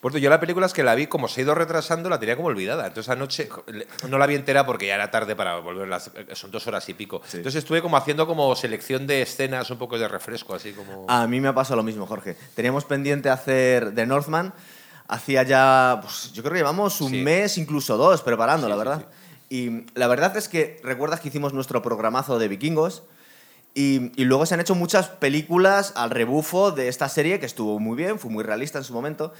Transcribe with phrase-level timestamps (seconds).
[0.00, 2.34] Por yo la película es que la vi como se ha ido retrasando, la tenía
[2.34, 2.86] como olvidada.
[2.86, 3.50] Entonces anoche
[4.08, 5.90] no la vi entera porque ya era tarde para volver,
[6.32, 7.20] son dos horas y pico.
[7.34, 11.04] Entonces estuve como haciendo como selección de escenas, un poco de refresco, así como...
[11.06, 12.34] A mí me ha pasado lo mismo, Jorge.
[12.54, 14.54] Teníamos pendiente hacer The Northman,
[15.06, 19.06] hacía ya, pues, yo creo que llevamos un mes, incluso dos, preparando, la verdad.
[19.50, 23.02] Y la verdad es que, ¿recuerdas que hicimos nuestro programazo de vikingos?
[23.74, 27.78] Y, y, luego se han hecho muchas películas al rebufo de esta serie que estuvo
[27.78, 29.32] muy bien, fue muy realista en su momento.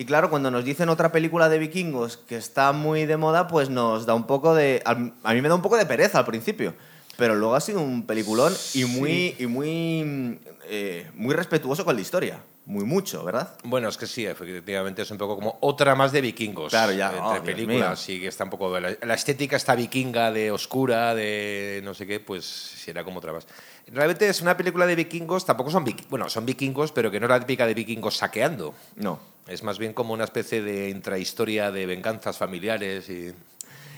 [0.00, 3.68] Y claro, cuando nos dicen otra película de vikingos que está muy de moda, pues
[3.68, 4.80] nos da un poco de...
[4.84, 6.72] A mí me da un poco de pereza al principio.
[7.16, 10.38] Pero luego ha sido un peliculón y muy, y muy,
[10.68, 12.38] eh, muy respetuoso con la historia.
[12.64, 13.56] Muy mucho, ¿verdad?
[13.64, 16.70] Bueno, es que sí, efectivamente es un poco como otra más de vikingos.
[16.70, 17.08] Claro, ya.
[17.08, 18.78] Entre oh, películas, sí, que está un poco.
[18.78, 23.18] La, la, estética está vikinga, de oscura, de no sé qué, pues sí, era como
[23.18, 23.48] otra más.
[23.92, 27.26] Realmente es una película de vikingos, tampoco son vikingos, bueno, son vikingos, pero que no
[27.26, 28.74] es la típica de vikingos saqueando.
[28.96, 29.18] No.
[29.46, 33.32] Es más bien como una especie de intrahistoria de venganzas familiares y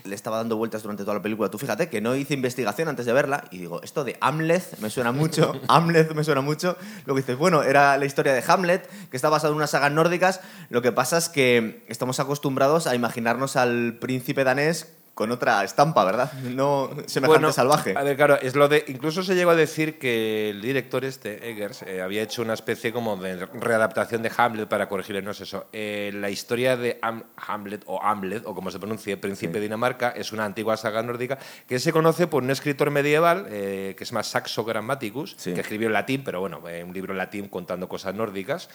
[0.05, 1.51] le estaba dando vueltas durante toda la película.
[1.51, 4.91] Tú fíjate que no hice investigación antes de verla y digo, esto de Hamlet me
[4.91, 6.77] suena mucho, Hamlet me suena mucho.
[7.05, 10.41] Luego dices, bueno, era la historia de Hamlet, que está basada en unas sagas nórdicas.
[10.69, 16.05] Lo que pasa es que estamos acostumbrados a imaginarnos al príncipe danés con otra estampa,
[16.05, 16.33] ¿verdad?
[16.33, 17.95] No semejante salvaje.
[17.97, 18.85] A ver, claro, es lo de.
[18.89, 22.93] Incluso se llegó a decir que el director este, Eggers, eh, había hecho una especie
[22.93, 25.67] como de readaptación de Hamlet para corregir, no es eso.
[25.73, 26.99] Eh, la historia de
[27.37, 31.39] Hamlet o Hamlet, o como se pronuncia, Príncipe de Dinamarca, es una antigua saga nórdica
[31.67, 35.89] que se conoce por un escritor medieval eh, que se llama Saxo Grammaticus, que escribió
[35.89, 38.69] en latín, pero bueno, un libro en latín contando cosas nórdicas.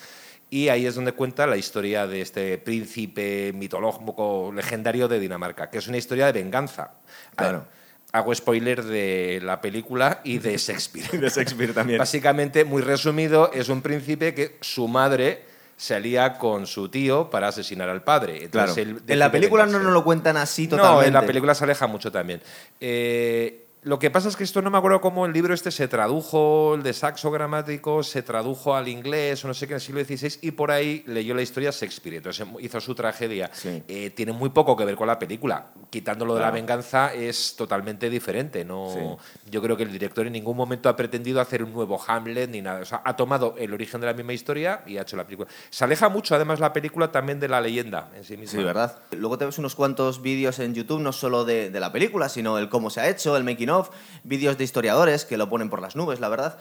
[0.49, 5.79] Y ahí es donde cuenta la historia de este príncipe mitológico legendario de Dinamarca, que
[5.79, 6.91] es una historia de venganza.
[7.35, 7.65] Claro.
[8.11, 11.09] Hago spoiler de la película y de Shakespeare.
[11.19, 11.99] de Shakespeare también.
[11.99, 15.45] Básicamente, muy resumido, es un príncipe que su madre
[15.77, 18.49] se alía con su tío para asesinar al padre.
[18.49, 18.73] claro.
[18.77, 21.01] en la película no nos lo cuentan así totalmente.
[21.01, 22.41] No, en la película se aleja mucho también.
[22.79, 25.87] Eh, lo que pasa es que esto no me acuerdo cómo el libro este se
[25.87, 29.81] tradujo, el de Saxo Gramático, se tradujo al inglés o no sé qué en el
[29.81, 32.17] siglo XVI y por ahí leyó la historia Shakespeare.
[32.17, 33.51] Entonces hizo su tragedia.
[33.63, 35.67] Eh, tiene muy poco que ver con la película.
[35.91, 38.65] Quitándolo de la venganza es totalmente diferente.
[38.65, 39.19] No,
[39.51, 42.63] Yo creo que el director en ningún momento ha pretendido hacer un nuevo Hamlet ni
[42.63, 42.81] nada.
[42.81, 45.47] O sea, ha tomado el origen de la misma historia y ha hecho la película.
[45.69, 48.59] Se aleja mucho además la película también de la leyenda en sí misma.
[48.59, 48.97] Sí, ¿verdad?
[49.11, 52.57] Luego te ves unos cuantos vídeos en YouTube, no solo de, de la película, sino
[52.57, 53.74] el cómo se ha hecho, el making
[54.23, 56.57] vídeos de historiadores que lo ponen por las nubes, la verdad.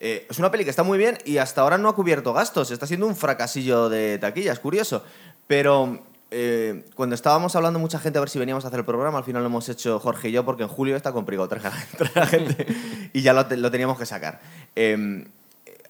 [0.00, 2.70] Eh, es una peli que está muy bien y hasta ahora no ha cubierto gastos.
[2.70, 5.02] Está siendo un fracasillo de taquilla, es curioso.
[5.46, 9.18] Pero eh, cuando estábamos hablando mucha gente a ver si veníamos a hacer el programa,
[9.18, 12.20] al final lo hemos hecho Jorge y yo porque en julio está complicado traer a
[12.20, 12.66] la gente
[13.12, 14.40] y ya lo, teníamos que sacar.
[14.76, 15.24] Em,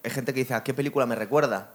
[0.04, 1.74] hay gente que dice, ¿a qué película me recuerda?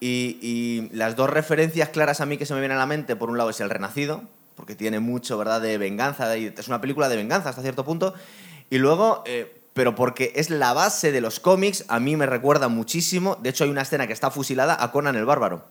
[0.00, 3.16] Y, y, las dos referencias claras a mí que se me vienen a la mente,
[3.16, 4.22] por un lado es El Renacido,
[4.68, 8.12] porque tiene mucho, ¿verdad?, de venganza, es una película de venganza hasta cierto punto,
[8.68, 12.68] y luego, eh, pero porque es la base de los cómics, a mí me recuerda
[12.68, 13.36] muchísimo.
[13.36, 15.64] De hecho, hay una escena que está fusilada a Conan el Bárbaro.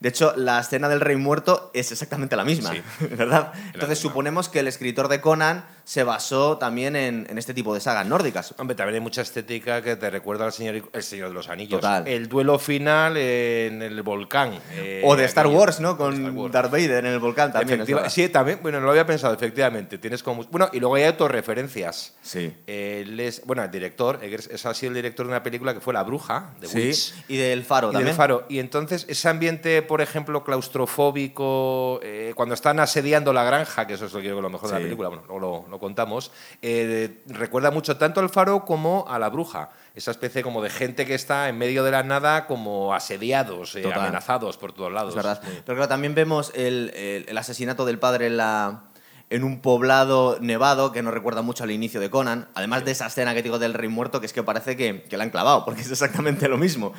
[0.00, 2.72] De hecho, la escena del rey muerto es exactamente la misma,
[3.18, 3.52] ¿verdad?
[3.74, 8.04] Entonces suponemos que el escritor de Conan se basó también en, este tipo de sagas
[8.04, 8.54] nórdicas.
[8.58, 11.80] Hombre, también hay mucha estética que te recuerda al Señor, el Señor de los Anillos.
[11.80, 12.06] Total.
[12.06, 14.60] El duelo final en el volcán.
[14.72, 15.96] Eh, o de Star Wars, ¿no?
[15.96, 17.86] Con Darth Vader en el volcán también.
[18.10, 18.58] Sí, también.
[18.60, 19.96] Bueno, no lo había pensado, efectivamente.
[19.96, 20.44] Tienes como...
[20.44, 22.14] Bueno, y luego hay autorreferencias.
[22.20, 22.54] Sí.
[22.66, 26.02] Él es, bueno, el director, es así el director de una película que fue La
[26.02, 27.14] Bruja, de sí.
[27.28, 28.08] Y del Faro y también.
[28.08, 28.44] Del Faro.
[28.50, 34.04] Y entonces ese ambiente por ejemplo, claustrofóbico, eh, cuando están asediando la granja, que eso
[34.04, 37.96] es lo, que lo mejor de la película, bueno, luego lo, contamos, eh, recuerda mucho
[37.96, 39.70] tanto al faro como a la bruja.
[39.94, 43.90] Esa especie como de gente que está en medio de la nada como asediados, eh,
[43.92, 45.10] amenazados por todos lados.
[45.10, 45.40] Es verdad.
[45.42, 48.84] Pero claro, también vemos el, el, asesinato del padre en la,
[49.30, 53.06] en un poblado nevado que nos recuerda mucho al inicio de Conan, además de esa
[53.06, 55.64] escena que digo del rey muerto, que es que parece que, que la han clavado,
[55.64, 56.92] porque es exactamente lo mismo.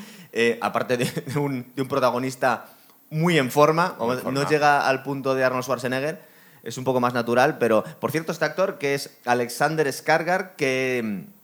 [0.61, 2.65] aparte de, un, de, un, protagonista
[3.09, 6.28] muy en forma, no llega al punto de Arnold Schwarzenegger,
[6.63, 11.01] es un poco más natural, pero por cierto, este actor que es Alexander Skargar, que
[11.03, 11.39] mm,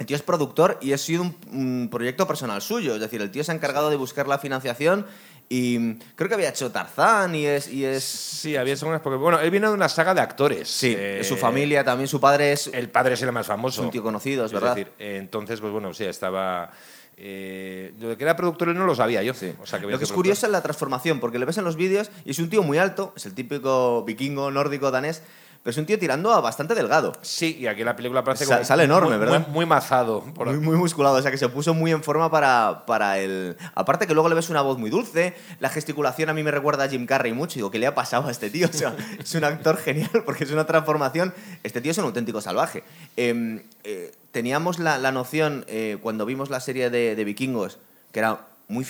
[0.00, 3.44] el tío es productor y ha sido un, proyecto personal suyo, es decir, el tío
[3.44, 5.06] se ha encargado de buscar la financiación
[5.48, 7.68] y mm, creo que había hecho Tarzán y es...
[7.68, 8.02] Y es...
[8.02, 9.00] Sí, había hecho unas...
[9.02, 10.68] Porque, bueno, él viene de una saga de actores.
[10.68, 12.68] Sí, eh, su familia también, su padre es...
[12.68, 13.82] El padre es el más famoso.
[13.82, 14.74] Es un tío conocido, es, verdad.
[14.74, 16.70] Decir, entonces, pues bueno, sí, estaba...
[17.16, 19.34] Eh, lo de que era productor no lo sabía yo.
[19.34, 19.52] Sí.
[19.60, 21.76] O sea, que lo que es curioso es la transformación, porque le ves en los
[21.76, 25.22] vídeos y es un tío muy alto, es el típico vikingo nórdico danés,
[25.62, 27.12] pero es un tío tirando a bastante delgado.
[27.22, 29.40] Sí, y aquí la película parece Sa- como sale enorme, muy- ¿verdad?
[29.46, 30.24] Muy, muy mazado.
[30.34, 33.56] por- Muy, muy musculado, o sea que se puso muy en forma para, para el...
[33.74, 36.84] Aparte que luego le ves una voz muy dulce, la gesticulación a mí me recuerda
[36.84, 38.68] a Jim Carrey mucho, digo, ¿qué le ha pasado a este tío?
[38.68, 41.32] O sea, es un actor genial porque es una transformación,
[41.62, 42.82] este tío es un auténtico salvaje.
[43.16, 47.78] Eh, eh, teníamos la, la noción eh, cuando vimos la serie de, de vikingos,
[48.12, 48.84] que era muy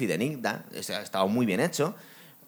[0.82, 1.94] sea, estaba muy bien hecho,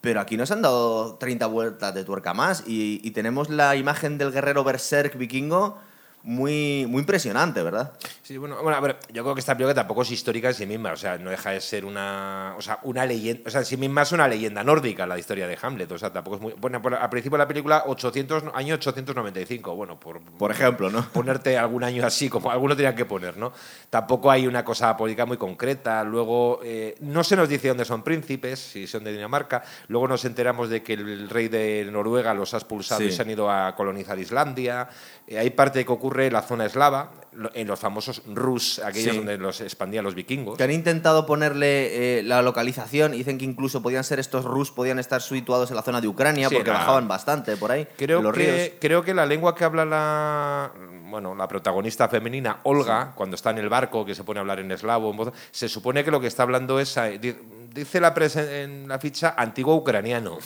[0.05, 4.19] pero aquí nos han dado 30 vueltas de tuerca más y, y tenemos la imagen
[4.19, 5.79] del guerrero berserk vikingo
[6.25, 7.93] muy, muy impresionante, ¿verdad?
[8.23, 10.65] Sí, bueno, bueno, a ver, yo creo que esta película tampoco es histórica en sí
[10.67, 13.67] misma, o sea, no deja de ser una, o sea, una leyenda, o sea, en
[13.67, 16.55] sí misma es una leyenda nórdica la historia de Hamlet, o sea, tampoco es muy,
[16.59, 21.03] bueno, por- al principio de la película 800, año 895, bueno, por, Por ejemplo, ¿no?
[21.13, 23.53] ponerte algún año así, como alguno tenían que poner, ¿no?
[23.91, 26.03] Tampoco hay una cosa política muy concreta.
[26.05, 29.63] Luego, eh, no se nos dice dónde son príncipes, si son de Dinamarca.
[29.89, 33.09] Luego nos enteramos de que el rey de Noruega los ha expulsado Sí.
[33.09, 34.89] y se han ido a colonizar Islandia.
[35.27, 37.11] Eh, hay parte que ocurre en la zona eslava,
[37.55, 39.17] en los famosos Rus, aquellos Sí.
[39.19, 40.57] donde los expandían los vikingos.
[40.57, 44.99] Que han intentado ponerle eh, la localización dicen que incluso podían ser estos Rus, podían
[45.01, 48.55] estar situados en la zona de Ucrania Sí, porque bajaban bastante por ahí, Creo ríos.
[48.55, 50.73] que, creo que la lengua que habla la,
[51.11, 54.61] bueno, la protagonista femenina, Olga, cuando está en el barco, que se pone a hablar
[54.61, 57.35] en eslavo, en voz- se supone que lo que está hablando es, eh, di-
[57.73, 60.39] dice la en la ficha, antiguo ucraniano.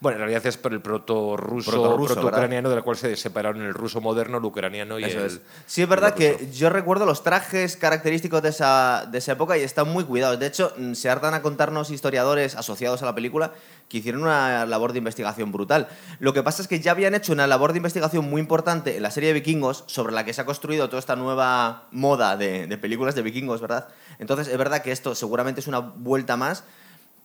[0.00, 4.38] Bueno, en realidad es por el proto-ruso, proto-ucraniano, del cual se separaron el ruso moderno,
[4.38, 5.26] el ucraniano y Eso el...
[5.26, 5.40] es.
[5.66, 9.62] Sí, es verdad que yo recuerdo los trajes característicos de esa, de esa época y
[9.62, 10.38] están muy cuidados.
[10.38, 13.52] De hecho, mm, se hartan a contarnos historiadores asociados a la película
[13.88, 15.88] que hicieron una labor de investigación brutal.
[16.18, 19.02] Lo que pasa es que ya habían hecho una labor de investigación muy importante en
[19.02, 22.66] la serie de vikingos, sobre la que se ha construido toda esta nueva moda de,
[22.66, 23.88] de películas de vikingos, ¿verdad?
[24.18, 26.64] Entonces, es verdad que esto seguramente es una vuelta más.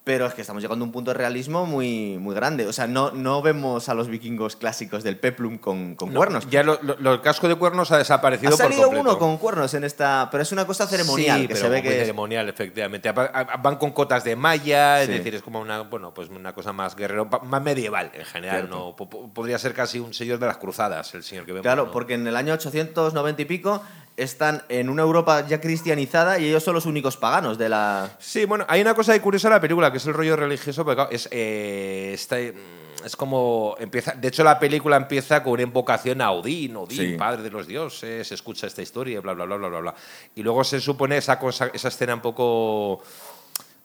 [0.04, 2.66] Pero es que estamos llegando a un punto de realismo muy, muy grande.
[2.66, 6.50] O sea, no, no vemos a los vikingos clásicos del peplum con, con No, cuernos.
[6.50, 9.10] Ya lo- lo- el casco de cuernos ha desaparecido Ha por salido completo.
[9.10, 11.78] uno con cuernos en esta, pero es una cosa ceremonial Sí, que pero se ve
[11.78, 13.12] muy que es- ceremonial, efectivamente.
[13.12, 15.12] Van con cotas de malla, Sí.
[15.12, 18.58] es decir, es como una, bueno, pues una cosa más guerrero, más medieval en general.
[18.62, 18.76] Cierto.
[18.76, 18.96] ¿no?
[18.96, 21.62] Po- po- Podría ser casi un señor de las cruzadas, el señor que vemos.
[21.64, 21.92] Claro, ¿no?
[21.92, 23.84] porque en el año 890 y pico
[24.18, 28.10] están en una Europa ya cristianizada y ellos son los únicos paganos de la...
[28.20, 30.96] Sí, bueno, hay una cosa curiosa en la película, que es el rollo religioso, porque
[30.96, 34.12] claro, es, eh, está, mm, es como empieza.
[34.12, 37.16] De hecho, la película empieza con una invocación a Odín, Odín, Sí.
[37.18, 39.96] padre de los dioses, se escucha esta historia, bla, bla, bla, bla, bla, bla.
[40.36, 43.02] Y luego se supone esa cosa, esa escena un poco.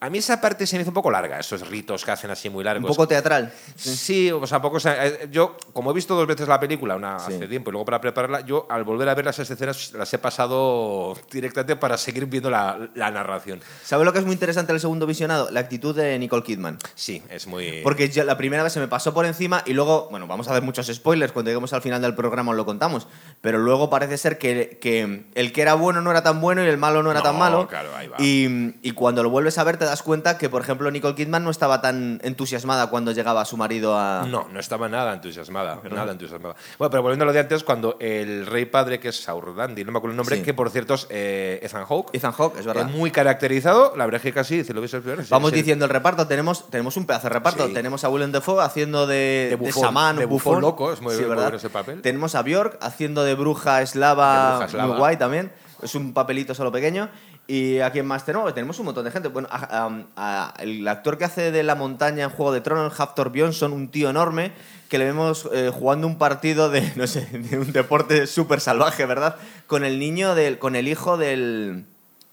[0.07, 2.49] A mí esa parte se me hizo un poco larga, esos ritos que hacen así
[2.49, 2.89] muy largos.
[2.89, 3.53] Un poco teatral.
[3.75, 6.95] Sí, o sea, poco, o sea, eh, yo, como he visto dos veces la película,
[6.95, 7.35] una Sí.
[7.35, 10.19] hace tiempo y luego para prepararla, yo al volver a ver las escenas las he
[10.19, 13.61] pasado directamente para seguir viendo la, la narración.
[13.85, 15.51] ¿Sabes lo que es muy interesante del segundo visionado?
[15.51, 16.79] La actitud de Nicole Kidman.
[16.95, 17.81] Sí, es muy...
[17.83, 20.63] Porque la primera vez se me pasó por encima y luego, bueno, vamos a ver
[20.63, 23.09] muchos spoilers, cuando lleguemos al final del programa os lo contamos,
[23.41, 26.69] pero luego parece ser que, que el que era bueno no era tan bueno y
[26.69, 27.67] el malo no era No, tan malo.
[27.67, 28.17] claro, ahí va.
[28.21, 31.45] Y, y cuando lo vuelves a ver te das cuenta que, por ejemplo, Nicole Kidman
[31.45, 34.25] no estaba tan entusiasmada cuando llegaba su marido a...
[34.29, 36.55] No, no estaba nada entusiasmada, nada entusiasmada.
[36.79, 39.93] Bueno, pero volviendo a lo de antes, cuando el rey padre, que es Saurdandi, no
[39.93, 40.43] me acuerdo el nombre, Sí.
[40.43, 42.89] que por cierto es eh, Ethan Hawke, Ethan Hawke, es verdad.
[42.89, 44.97] eh, muy caracterizado, la verdad es que casi, si lo sí,
[45.31, 47.67] Vamos es el- diciendo el reparto, tenemos, tenemos un pedazo de reparto.
[47.67, 47.73] Sí.
[47.75, 51.25] Tenemos a Willem Dafoe haciendo de, De de de bufón bufón loco, es muy- muy
[51.25, 51.45] ¿verdad?
[51.45, 52.03] bueno ese papel.
[52.03, 54.87] Tenemos a Björk haciendo de bruja eslava, De bruja eslava.
[54.89, 55.53] muy guay también.
[55.83, 57.11] Es un papelito solo pequeño.
[57.49, 58.53] ¿Y a quién más tenemos?
[58.55, 59.29] Tenemos un montón de gente.
[59.29, 59.49] Bueno,
[60.59, 64.11] el actor que hace de la montaña en Juego de Tronos, Haftor Bjornsson, un tío
[64.11, 64.53] enorme,
[64.89, 69.07] que le vemos eh, jugando un partido de, no sé, de un deporte súper salvaje,
[69.07, 69.37] ¿verdad?
[69.67, 71.85] Con el niño, del, con el hijo del,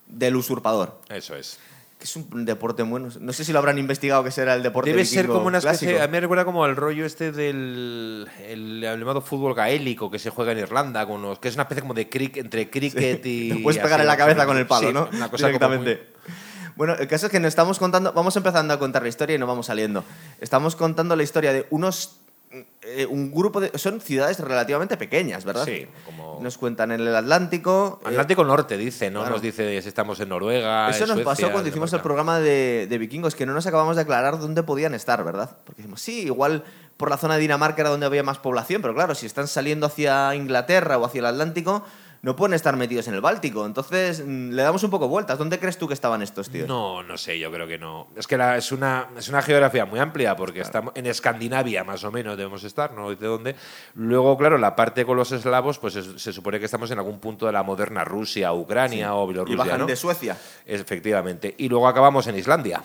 [0.07, 0.99] del usurpador.
[1.09, 1.59] Eso es.
[2.03, 3.07] Que es un deporte bueno.
[3.21, 5.87] No sé si lo habrán investigado que será el deporte Debe ser como una especie,
[5.87, 6.03] clásico.
[6.03, 10.29] a mí me recuerda como al rollo este del el llamado fútbol gaélico que se
[10.29, 13.49] juega en Irlanda, con los- que es una especie como de cric, entre cricket y...
[13.53, 15.07] Te puedes y pegar en la cabeza con el palo, Sí, ¿no?
[15.13, 16.07] Una cosa Directamente.
[16.75, 19.39] Bueno, el caso es que nos estamos contando, vamos empezando a contar la historia y
[19.39, 20.03] no vamos saliendo.
[20.41, 22.19] Estamos contando la historia de unos,
[22.83, 25.65] eh, un grupo de, son ciudades relativamente pequeñas, ¿verdad?
[25.65, 27.99] Sí, como- Nos cuentan en el Atlántico.
[28.05, 29.19] eh, Atlántico Norte, dice, ¿no?
[29.21, 29.35] claro.
[29.35, 30.89] Nos dice si estamos en Noruega.
[30.89, 33.65] Eso en nos Suecia, pasó cuando hicimos el programa de, de vikingos, que no nos
[33.65, 35.57] acabamos de aclarar dónde podían estar, ¿verdad?
[35.65, 36.63] Porque decimos, sí, igual
[36.97, 39.87] por la zona de Dinamarca era donde había más población, pero claro, si están saliendo
[39.87, 41.83] hacia Inglaterra o hacia el Atlántico,
[42.23, 43.65] no pueden estar metidos en el Báltico.
[43.65, 45.37] Entonces, mm, le damos un poco vueltas.
[45.37, 46.67] ¿Dónde crees tú que estaban estos tíos?
[46.69, 48.07] No, no sé, yo creo que no.
[48.15, 52.03] Es que la- es, una, es una geografía muy amplia, porque estamos en Escandinavia, más
[52.05, 53.55] o menos, debemos estar, no de dónde.
[53.95, 57.19] Luego, claro, la parte con los eslavos, pues es- se supone que estamos en algún
[57.19, 59.57] punto de la moderna Rusia, Ucrania o y Bielorrusia.
[59.57, 59.85] bajan ¿no?
[59.85, 60.37] de Suecia.
[60.65, 61.53] Efectivamente.
[61.57, 62.81] Y luego acabamos en Islandia.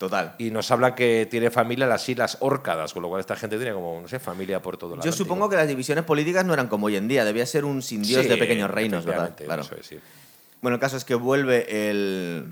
[0.00, 0.34] Total.
[0.38, 3.74] Y nos hablan que tiene familia las Islas Órcadas, con lo cual esta gente tiene
[3.74, 5.04] como, no sé, familia por todo lado.
[5.04, 7.82] Yo supongo que las divisiones políticas no eran como hoy en día, debía ser un
[7.82, 9.36] sin Dios de pequeños reinos, ¿verdad?
[9.36, 9.60] Claro.
[9.60, 9.98] Eso es, sí.
[10.62, 12.46] Bueno, el caso es que vuelve el,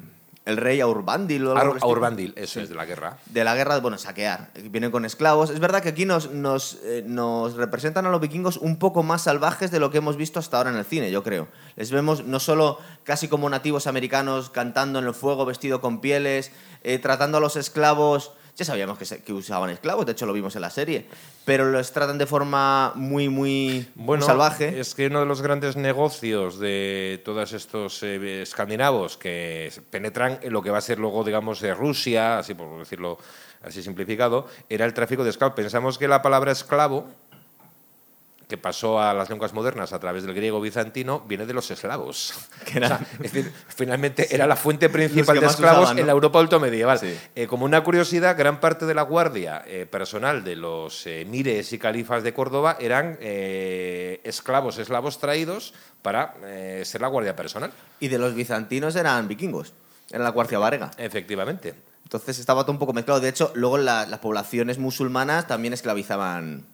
[0.48, 1.46] el rey Aurbandil.
[1.46, 3.18] O algo Aurbandil, eso es, de la guerra.
[3.26, 4.50] De la guerra, bueno, saquear.
[4.70, 5.50] Vienen con esclavos.
[5.50, 9.22] Es verdad que aquí nos, nos, eh, nos, representan a los vikingos un poco más
[9.22, 11.48] salvajes de lo que hemos visto hasta ahora en el cine, yo creo.
[11.76, 16.50] Les vemos no solo casi como nativos americanos cantando en el fuego, vestido con pieles,
[16.82, 20.62] eh, tratando a los esclavos ya sabíamos que, usaban esclavos, de hecho lo vimos en
[20.62, 21.06] la serie,
[21.44, 24.80] pero los tratan de forma muy, muy, bueno, salvaje.
[24.80, 30.52] Es que uno de los grandes negocios de todos estos eh, escandinavos que penetran en
[30.52, 33.18] lo que va a ser luego, digamos, de Rusia, así por decirlo
[33.62, 35.54] así simplificado, era el tráfico de esclavos.
[35.54, 37.06] Pensamos que la palabra esclavo
[38.48, 42.32] que pasó a las lenguas modernas a través del griego bizantino viene de los eslavos.
[42.64, 46.98] es decir, finalmente era la fuente principal de esclavos en la Europa alto medieval.
[47.34, 51.78] Eh, como una curiosidad, gran parte de la guardia eh, personal de los emires y
[51.78, 56.34] califas de Córdoba eran eh, esclavos, eslavos traídos para
[56.84, 57.70] ser la guardia personal.
[58.00, 59.74] Y de los bizantinos eran vikingos,
[60.10, 60.90] era la guardia varga.
[60.96, 61.74] Efectivamente.
[62.04, 63.20] Entonces estaba todo un poco mezclado.
[63.20, 66.64] De hecho, luego las poblaciones musulmanas también esclavizaban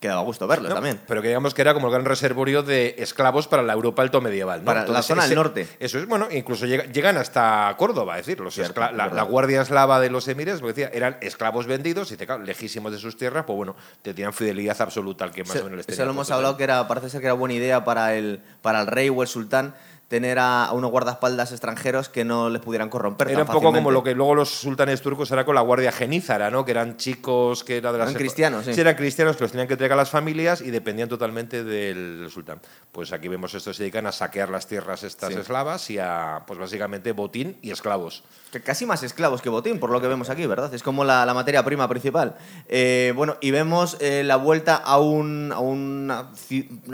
[0.00, 0.98] que daba gusto verlo también.
[1.06, 4.22] Pero que digamos que era como el gran reservorio de esclavos para la Europa alto
[4.22, 4.62] medieval.
[4.62, 5.68] Para la zona del norte.
[5.78, 10.26] Eso es, bueno, incluso llegan hasta Córdoba, es decir, los la, guardia eslava de los
[10.28, 14.80] emires, decía, eran esclavos vendidos y lejísimos de sus tierras, pues bueno, te tenían fidelidad
[14.80, 17.20] absoluta al que más o menos les Eso lo hemos hablado que era, parece ser
[17.20, 19.74] que era buena idea para el, para el rey o el sultán
[20.10, 23.30] tener a, unos guardaespaldas extranjeros que no les pudieran corromper.
[23.30, 26.50] Era un poco como lo que luego los sultanes turcos era con la guardia genízara,
[26.50, 26.64] ¿no?
[26.64, 28.74] Que eran chicos que era de las eran cristianos, sí.
[28.74, 28.80] sí.
[28.80, 32.60] eran cristianos que los tenían que entregar a las familias y dependían totalmente del sultán.
[32.90, 36.58] Pues aquí vemos estos se dedican a saquear las tierras estas eslavas y a, pues
[36.58, 38.24] básicamente botín y esclavos.
[38.50, 40.74] Que casi más esclavos que botín, por lo que vemos aquí, ¿verdad?
[40.74, 42.34] Es como la, materia prima principal.
[42.66, 46.32] Eh, bueno, y vemos eh, la vuelta a un, a una,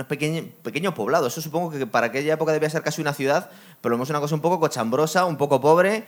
[0.07, 1.29] pequeño, pequeño poblado.
[1.29, 4.35] Eso supongo que para aquella época debía ser casi una ciudad, pero vemos una cosa
[4.35, 6.05] un poco cochambrosa, un poco pobre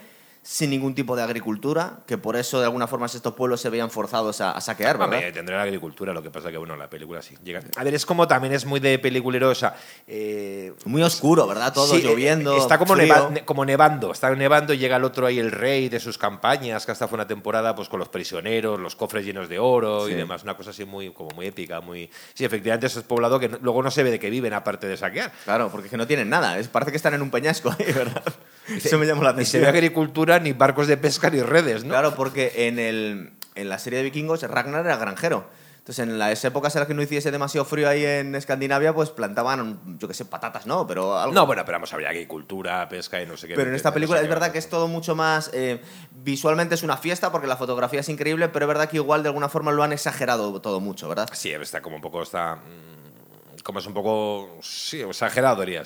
[0.49, 3.91] sin ningún tipo de agricultura, que por eso de alguna forma estos pueblos se veían
[3.91, 5.31] forzados a, saquear, ¿verdad?
[5.31, 7.61] tendrá agricultura, lo que pasa que, bueno, la película sí llega.
[7.75, 9.75] A ver, es como también es muy de peliculerosa.
[10.07, 11.71] Eh, muy oscuro, ¿verdad?
[11.71, 12.57] Todo eh, lloviendo.
[12.57, 12.95] Está como,
[13.45, 16.93] como nevando, está nevando y llega el otro ahí, el rey de sus campañas, que
[16.93, 20.41] hasta fue una temporada pues con los prisioneros, los cofres llenos de oro y demás.
[20.41, 22.09] Una cosa así muy, como muy épica, muy.
[22.33, 24.97] Sí, efectivamente, eso es poblado que luego no se ve de qué viven, aparte de
[24.97, 25.31] saquear.
[25.45, 26.57] Claro, porque es que no tienen nada.
[26.57, 28.23] Es, parece que están en un peñasco ahí, ¿verdad?
[28.67, 29.61] Eso me llamó la atención.
[29.61, 31.89] Y se ve agricultura, ni barcos de pesca, ni redes, ¿no?
[31.89, 35.47] Claro, porque en, el, en la serie de vikingos Ragnar era granjero.
[35.79, 39.09] Entonces, en las épocas en las que no hiciese demasiado frío ahí en Escandinavia, pues
[39.09, 40.85] plantaban, yo qué sé, patatas, ¿no?
[40.85, 41.33] Pero algo...
[41.33, 43.55] No, bueno, pero vamos, había agricultura, pesca y no sé qué.
[43.55, 45.49] Pero en esta película es verdad que es todo mucho más...
[45.51, 45.81] Eh,
[46.11, 49.29] visualmente es una fiesta porque la fotografía es increíble, pero es verdad que igual de
[49.29, 51.27] alguna forma lo han exagerado todo mucho, ¿verdad?
[51.33, 52.21] Sí, está como un poco...
[52.21, 52.98] está mm,
[53.69, 54.57] como es un poco
[54.91, 55.83] exagerado, diría.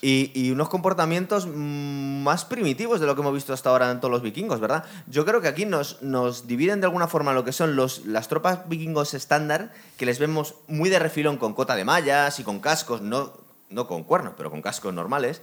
[0.00, 4.22] Y, unos comportamientos más primitivos de lo que hemos visto hasta ahora en todos los
[4.22, 4.84] vikingos, ¿verdad?
[5.08, 5.98] Yo creo que aquí nos,
[6.46, 10.90] dividen de alguna forma lo que son las tropas vikingos estándar, que les vemos muy
[10.90, 13.32] de refilón con cota de mallas y con cascos, no,
[13.68, 15.42] no con cuernos, pero con cascos normales.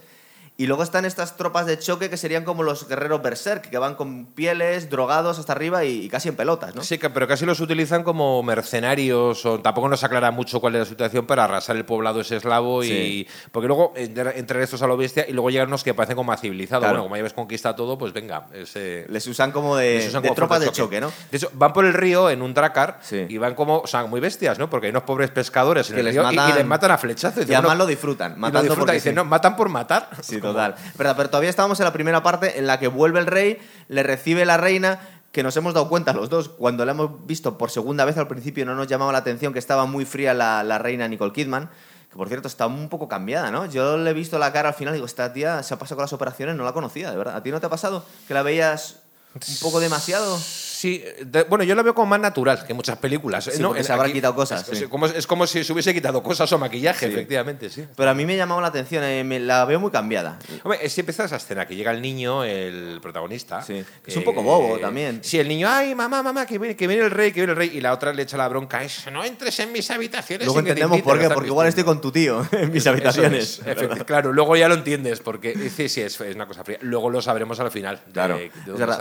[0.62, 3.96] Y luego están estas tropas de choque que serían como los guerreros berserk, que van
[3.96, 6.84] con pieles, drogados hasta arriba y, casi en pelotas, ¿no?
[6.84, 10.86] Sí, pero casi los utilizan como mercenarios, o tampoco nos aclara mucho cuál es la
[10.86, 13.26] situación para arrasar el poblado ese eslavo y...
[13.50, 16.36] Porque luego entran estos a lo bestia y luego llegan unos que parecen como a
[16.36, 16.86] civilizados.
[16.86, 18.46] Bueno, como ya ves conquista todo, pues venga.
[18.52, 21.00] Les usan como de, tropas de choque.
[21.00, 21.10] ¿no?
[21.32, 23.80] De hecho, van por el río en un dracar y van como...
[23.80, 24.70] O sea, muy bestias, ¿no?
[24.70, 27.48] Porque hay unos pobres pescadores en el río y, les matan a flechazos.
[27.48, 28.38] Y, además lo disfrutan.
[28.38, 30.08] Matando y dicen, no, matan por matar.
[30.20, 30.40] Sí,
[30.96, 34.02] Pero, pero todavía estábamos en la primera parte en la que vuelve el rey, le
[34.02, 35.00] recibe la reina,
[35.32, 38.28] que nos hemos dado cuenta los dos, cuando la hemos visto por segunda vez al
[38.28, 41.70] principio no nos llamaba la atención que estaba muy fría la, la reina Nicole Kidman
[42.12, 43.64] que por cierto está un poco cambiada, ¿no?
[43.64, 45.96] Yo le he visto la cara al final y digo, esta tía se ha pasado
[45.96, 47.36] con las operaciones, no la conocía, de verdad.
[47.36, 48.96] ¿A ti no te ha pasado que la veías
[49.34, 50.38] un poco demasiado?
[50.82, 51.04] Sí,
[51.48, 53.56] bueno, yo lo veo como más natural que muchas películas.
[53.60, 53.72] ¿no?
[53.80, 54.68] se habrán quitado cosas.
[54.68, 57.86] Es, como, es, como, si se hubiese quitado cosas o maquillaje, efectivamente, sí.
[57.94, 60.40] Pero a mí me ha llamado la atención, eh, me, la veo muy cambiada.
[60.64, 63.62] Hombre, si empieza esa escena que llega el niño, el protagonista.
[63.62, 63.84] Sí.
[64.04, 65.20] es un poco bobo también.
[65.22, 67.58] Sí, el niño, ay, mamá, mamá, que viene, que viene el rey, que viene el
[67.58, 67.70] rey.
[67.74, 70.46] Y la otra le echa la bronca, es, no entres en mis habitaciones.
[70.46, 73.60] Luego entendemos por qué, porque igual estoy con tu tío en mis habitaciones.
[74.04, 76.78] claro, luego ya lo entiendes, porque sí, sí, es, una cosa fría.
[76.80, 78.00] Luego lo sabremos al final.
[78.12, 78.36] Claro.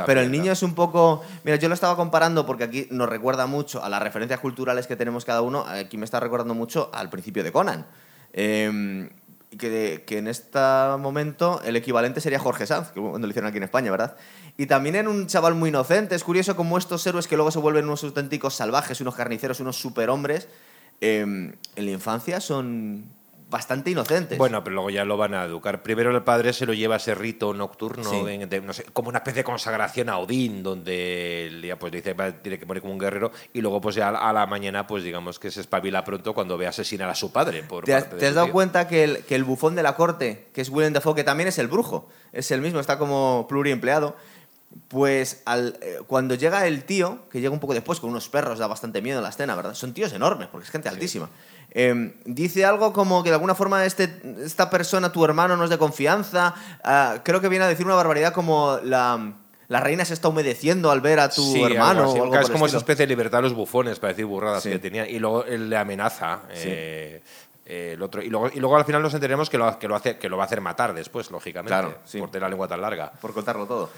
[0.06, 1.26] pero el niño es un poco.
[1.44, 4.96] Mira, yo lo estaba comparando porque aquí nos recuerda mucho a las referencias culturales que
[4.96, 5.66] tenemos cada uno.
[5.66, 7.88] Aquí me está recordando mucho al principio de Conan.
[8.34, 9.10] Em,
[9.58, 10.60] que, en este
[11.00, 14.16] momento el equivalente sería Jorge Sanz, que cuando lo hicieron aquí en España, ¿verdad?
[14.58, 16.16] Y también en un chaval muy inocente.
[16.16, 19.78] Es curioso cómo estos héroes que luego se vuelven unos auténticos salvajes, unos carniceros, unos
[19.78, 20.48] superhombres,
[21.01, 23.06] eh, en la infancia son
[23.51, 24.38] bastante inocentes.
[24.38, 25.84] Bueno, pero luego ya lo van a educar.
[25.84, 28.24] Primero el padre se lo lleva a ese rito nocturno, Sí.
[28.24, 32.13] de- de- no sé, como una especie de consagración a Odín, donde ya pues dice
[32.13, 35.03] va, tiene que morir como un guerrero, y luego pues ya a la mañana pues
[35.03, 37.63] digamos que se espabila pronto cuando ve asesinar a su padre.
[37.63, 38.53] Por ¿Te has, de te has dado tío.
[38.53, 41.50] cuenta que el, que el bufón de la corte, que es Willem Dafoe, que también
[41.50, 44.15] es el brujo, es el mismo, está como pluriempleado?
[44.88, 48.60] Pues al, eh, cuando llega el tío, que llega un poco después con unos perros,
[48.60, 49.74] da bastante miedo en la escena, ¿verdad?
[49.74, 51.30] Son tíos enormes, porque es gente altísima.
[51.72, 55.70] Eh, dice algo como que de alguna forma este, esta persona, tu hermano, no es
[55.70, 56.54] de confianza.
[56.84, 59.34] Ah, creo que viene a decir una barbaridad como la,
[59.70, 62.10] la reina se está humedeciendo al ver a tu Sí, hermano.
[62.12, 64.70] o algo es como esa especie de libertad de los bufones para decir burradas Sí.
[64.72, 66.68] que tenía y luego él le amenaza Sí.
[66.68, 67.24] eh,
[67.66, 69.96] eh, el otro y luego, y luego al final nos enteremos que lo, que lo
[69.96, 72.82] hace que lo va a hacer matar después lógicamente Claro, por tener la lengua tan
[72.82, 73.90] larga por contarlo todo.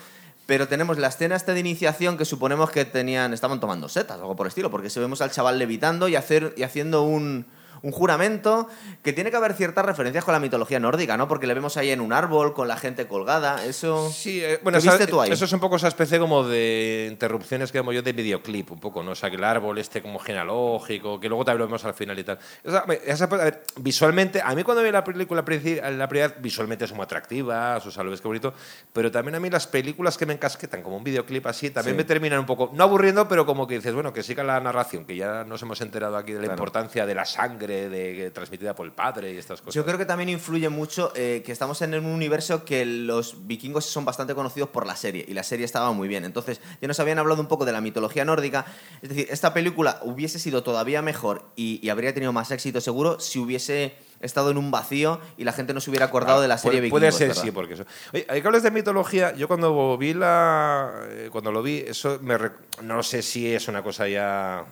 [0.46, 4.36] Pero tenemos la escena esta de iniciación que suponemos que tenían, estaban tomando setas, algo
[4.36, 7.46] por el estilo, porque se vemos al chaval levitando y, hacer, y haciendo un,
[7.84, 8.68] un juramento
[9.04, 11.28] que tiene que haber ciertas referencias con la mitología nórdica, ¿no?
[11.28, 14.10] Porque le vemos ahí en un árbol con la gente colgada, eso...
[14.10, 15.32] Sí, eh, bueno, ¿Qué esa- viste tú ahí?
[15.32, 18.80] eso es un poco esa especie como de interrupciones que llamo yo de videoclip, un
[18.80, 19.12] poco, ¿no?
[19.12, 22.18] O sea, que el árbol este como genealógico, que luego también lo vemos al final
[22.18, 22.40] y tal.
[22.64, 26.94] Esa- esa- a ver, visualmente, a mí cuando vi la película la primera, visualmente es
[26.94, 28.54] muy atractiva, sus salves, qué bonito,
[28.94, 31.98] pero también a mí las películas que me encasquetan como un videoclip así, también Sí.
[31.98, 35.04] me terminan un poco, no aburriendo, pero como que dices, bueno, que siga la narración,
[35.04, 36.54] que ya nos hemos enterado aquí de la Claro.
[36.60, 39.74] importancia de la sangre de, transmitida por el padre y estas cosas.
[39.76, 43.86] Yo creo que también influye mucho eh, que estamos en un universo que los vikingos
[43.86, 46.26] son bastante conocidos por la serie y la serie estaba muy bien.
[46.26, 48.66] Entonces, ya nos habían hablado un poco de la mitología nórdica.
[49.02, 53.20] Es decir, esta película hubiese sido todavía mejor y, y habría tenido más éxito seguro
[53.20, 56.58] si hubiese estado en un vacío y la gente no se hubiera acordado de la
[56.58, 57.18] serie puede, Vikingos.
[57.18, 57.86] Puede ser, sí, porque eso.
[58.14, 59.36] Oye, hay que hablar de mitología.
[59.36, 60.94] Yo cuando vi la.
[61.10, 62.38] eh, Cuando lo vi, eso me.
[62.38, 64.66] rec- No sé si es una cosa ya.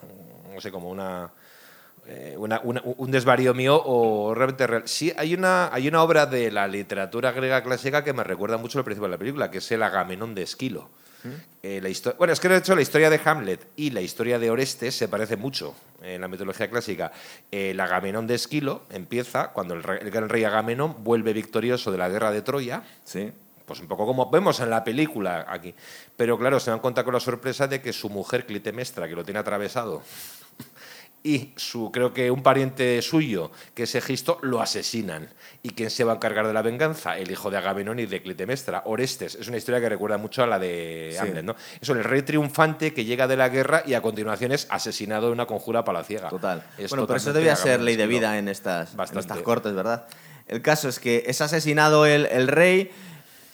[0.54, 1.30] No sé, como una.
[2.06, 4.82] Eh, una- una- un desvarío mío o realmente real.
[4.86, 8.78] Sí, hay una, hay una obra de la literatura griega clásica que me recuerda mucho
[8.78, 10.88] al principio de la película, que es el Agamenón de Esquilo.
[11.62, 14.50] Eh, la bueno, es que de hecho la historia de Hamlet y la historia de
[14.50, 17.12] Orestes se parece mucho en la mitología clásica.
[17.52, 21.98] El Agamenón de Esquilo empieza cuando el, rey- el gran rey Agamenón vuelve victorioso de
[21.98, 23.30] la guerra de Troya, Sí.
[23.64, 25.72] pues un poco como vemos en la película aquí.
[26.16, 29.22] Pero claro, se dan cuenta con la sorpresa de que su mujer Clitemestra, que lo
[29.24, 30.02] tiene atravesado,
[31.24, 35.28] y su creo que un pariente suyo, que es Egisto, lo asesinan.
[35.62, 37.16] ¿Y quién se va a encargar de la venganza?
[37.16, 39.36] El hijo de Agamenón y de Clitemestra, Orestes.
[39.36, 41.18] Es una historia que recuerda mucho a la de Sí.
[41.18, 41.54] Hamlet, ¿no?
[41.80, 45.32] Eso, el rey triunfante que llega de la guerra y a continuación es asesinado de
[45.32, 46.28] una conjura palaciega.
[46.28, 46.64] Total.
[46.76, 50.06] Es bueno, pero eso debía ser ley de vida en estas, en estas cortes, ¿verdad?
[50.48, 52.90] El caso es que es asesinado el, el rey.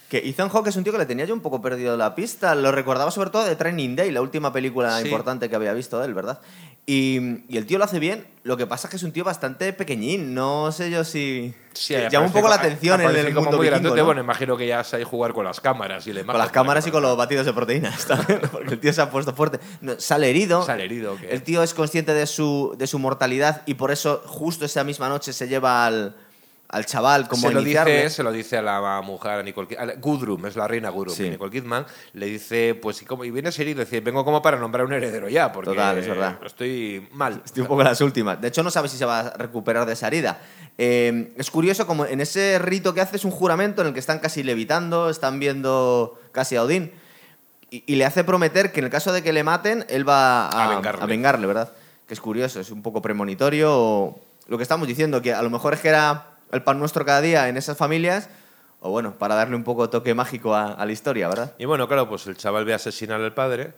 [0.09, 2.55] Que Ethan Hawke es un tío que le tenía yo un poco perdido la pista.
[2.55, 5.05] Lo recordaba sobre todo de Training Day, la última película Sí.
[5.05, 6.39] importante que había visto de él, ¿verdad?
[6.91, 8.25] Y, y el tío lo hace bien.
[8.41, 10.33] Lo que pasa es que es un tío bastante pequeñín.
[10.33, 11.53] No sé yo si.
[11.71, 13.95] Sí, llama un poco la atención en el como mundo vikingo.
[13.95, 14.05] ¿no?
[14.05, 16.89] Bueno, imagino que ya sabe jugar con las cámaras y le Con las cámaras y
[16.89, 19.59] con los batidos de proteínas también, porque el tío se ha puesto fuerte.
[19.81, 20.63] No, sale herido.
[20.63, 21.29] Sale herido, ¿qué?
[21.29, 25.09] El tío es consciente de su, de su mortalidad y por eso justo esa misma
[25.09, 26.15] noche se lleva al,
[26.71, 27.95] al chaval como se a lo, iniciarle.
[28.03, 30.91] dice, se lo dice a la mujer, a Nicole a la- Gudrun, es la reina.
[31.07, 31.25] Sí.
[31.25, 33.25] y Nicole Kidman le dice, pues, ¿y, cómo?
[33.25, 36.37] y vienes herido, dice, vengo como para nombrar un heredero ya, porque Total, es verdad.
[36.45, 37.41] estoy mal.
[37.43, 38.39] Estoy un poco en las últimas.
[38.39, 40.39] De hecho, no sabe si se va a recuperar de esa herida.
[40.77, 43.99] Eh, es curioso, como en ese rito que hace es un juramento en el que
[43.99, 46.91] están casi levitando, están viendo casi a Odín.
[47.71, 50.47] Y, y le hace prometer que en el caso de que le maten, él va
[50.47, 51.03] a, A vengarle.
[51.03, 51.73] a vengarle, ¿verdad?
[52.07, 53.69] Que es curioso, es un poco premonitorio.
[53.75, 57.05] o lo que estamos diciendo, que a lo mejor es que era el pan nuestro
[57.05, 58.29] cada día en esas familias,
[58.81, 61.53] o bueno, para darle un poco toque mágico a, a la historia, ¿verdad?
[61.57, 63.73] Y bueno, claro, pues el chaval ve asesinar al padre.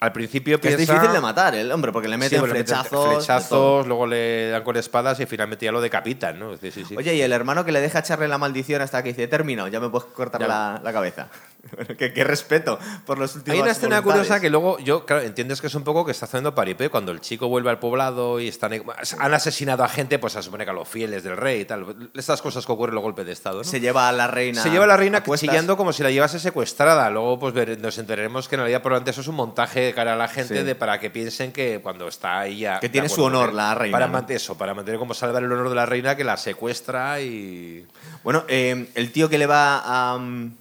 [0.00, 0.94] Al principio Que es piensa...
[0.94, 3.14] difícil de matar el hombre, porque le Sí, meten bueno, le meten flechazos.
[3.14, 6.56] flechazos, luego le dan con espadas y finalmente ya lo decapitan, ¿no?
[6.56, 6.96] Sí, sí, sí.
[6.96, 9.78] Oye, y el hermano que le deja echarle la maldición hasta que dice, termino, ya
[9.78, 11.28] me puedes cortar la cabeza.
[11.76, 14.26] Bueno, qué, qué respeto por los últimos Hay una escena voluntades.
[14.26, 16.88] curiosa que luego yo, claro, entiendes que es un poco que está haciendo paripé.
[16.90, 18.72] Cuando el chico vuelve al poblado y están,
[19.18, 22.10] han asesinado a gente, pues se supone que a los fieles del rey y tal.
[22.14, 23.64] Estas cosas que ocurren los golpes de Estado, ¿no?
[23.64, 24.60] Se lleva a la reina.
[24.62, 25.48] Se lleva a la reina a cuestas.
[25.48, 27.08] chillando como si la llevase secuestrada.
[27.10, 30.14] Luego pues ver- nos enteraremos que en realidad probablemente eso es un montaje de cara
[30.14, 30.64] a la gente Sí.
[30.64, 32.80] de, para que piensen que cuando está ella...
[32.80, 35.52] Que tiene su honor que- la reina, Para mantener eso, para mantener como salvar el
[35.52, 37.86] honor de la reina que la secuestra y...
[38.24, 40.56] Bueno, eh, el tío que le va a, mm,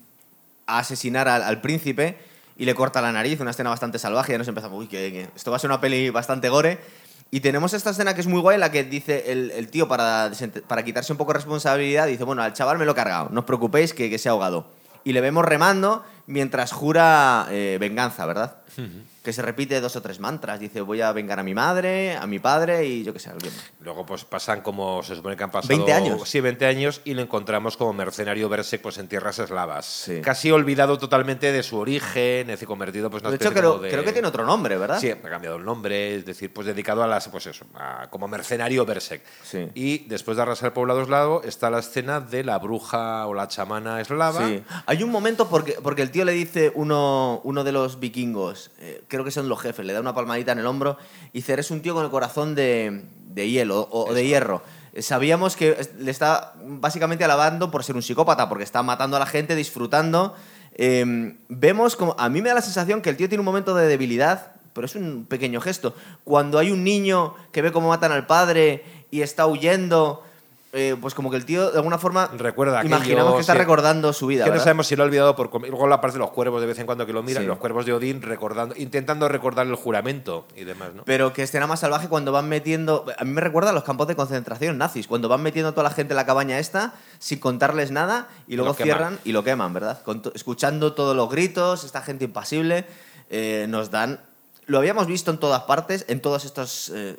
[0.67, 2.17] a asesinar al, príncipe
[2.58, 5.52] y le corta la nariz, una escena bastante salvaje, ya nos empezamos, uy, que, esto
[5.52, 6.80] va a ser una peli bastante gore.
[7.34, 10.32] Y tenemos esta escena que es muy guay, la que dice el, tío, para,
[10.67, 13.39] para quitarse un poco de responsabilidad, dice, bueno, al chaval me lo he cargado, no
[13.39, 14.67] os preocupéis que, que se ha ahogado.
[15.04, 18.58] Y le vemos remando mientras jura eh, venganza, ¿verdad?
[19.23, 20.60] Que se repite dos o tres mantras.
[20.60, 23.53] Dice, voy a vengar a mi madre, a mi padre y yo qué sé, alguien.
[23.81, 26.27] Luego pues pasan como se supone que han pasado 20 años.
[26.29, 29.86] Sí, 20 años y lo encontramos como mercenario Berserk pues en tierras eslavas.
[29.86, 30.21] Sí.
[30.21, 33.89] Casi olvidado totalmente de su origen, es decir, convertido pues una De hecho, creo, de-
[33.91, 34.99] creo que tiene otro nombre, ¿verdad?
[34.99, 38.27] Sí, ha cambiado el nombre, es decir, pues dedicado a las, pues eso, a- como
[38.27, 39.21] mercenario Berserk.
[39.43, 39.67] Sí.
[39.75, 43.47] Y después de arrasar el poblado eslavo está la escena de la bruja o la
[43.47, 44.47] chamana eslava.
[44.47, 44.63] Sí.
[44.88, 49.03] Hay un momento porque, porque el tío le dice uno, uno de los vikingos, eh,
[49.12, 50.97] creo que son los jefes, le da una palmadita en el hombro
[51.34, 54.63] y dice, eres un tío con el corazón de, de hielo o, de hierro.
[54.93, 59.19] Eh, Sabíamos que le está básicamente alabando por ser un psicópata, porque está matando a
[59.19, 60.34] la gente, disfrutando.
[60.76, 62.15] Eh, vemos como...
[62.17, 64.86] A mí me da la sensación que el tío tiene un momento de debilidad, pero
[64.86, 65.93] es un pequeño gesto.
[66.24, 70.24] Cuando hay un niño que ve cómo matan al padre y está huyendo...
[70.73, 73.60] eh, pues como que el tío de alguna forma Recuerda imaginamos que está sí.
[73.60, 75.51] recordando su vida Que no sabemos si lo ha olvidado por.
[75.62, 77.47] Luego la parte de los cuervos de vez en cuando que lo miran, Sí.
[77.47, 81.03] los cuervos de Odín recordando, intentando recordar el juramento y demás, ¿no?
[81.03, 83.05] Pero que escena más salvaje cuando van metiendo.
[83.17, 85.84] A mí me recuerda a los campos de concentración nazis, cuando van metiendo a toda
[85.84, 89.73] la gente en la cabaña esta sin contarles nada y luego cierran y lo queman,
[89.73, 90.01] ¿verdad?
[90.03, 92.86] Con escuchando todos los gritos, esta gente impasible,
[93.29, 94.21] eh, nos dan.
[94.67, 97.17] Lo habíamos visto en todas partes, en todas estas eh,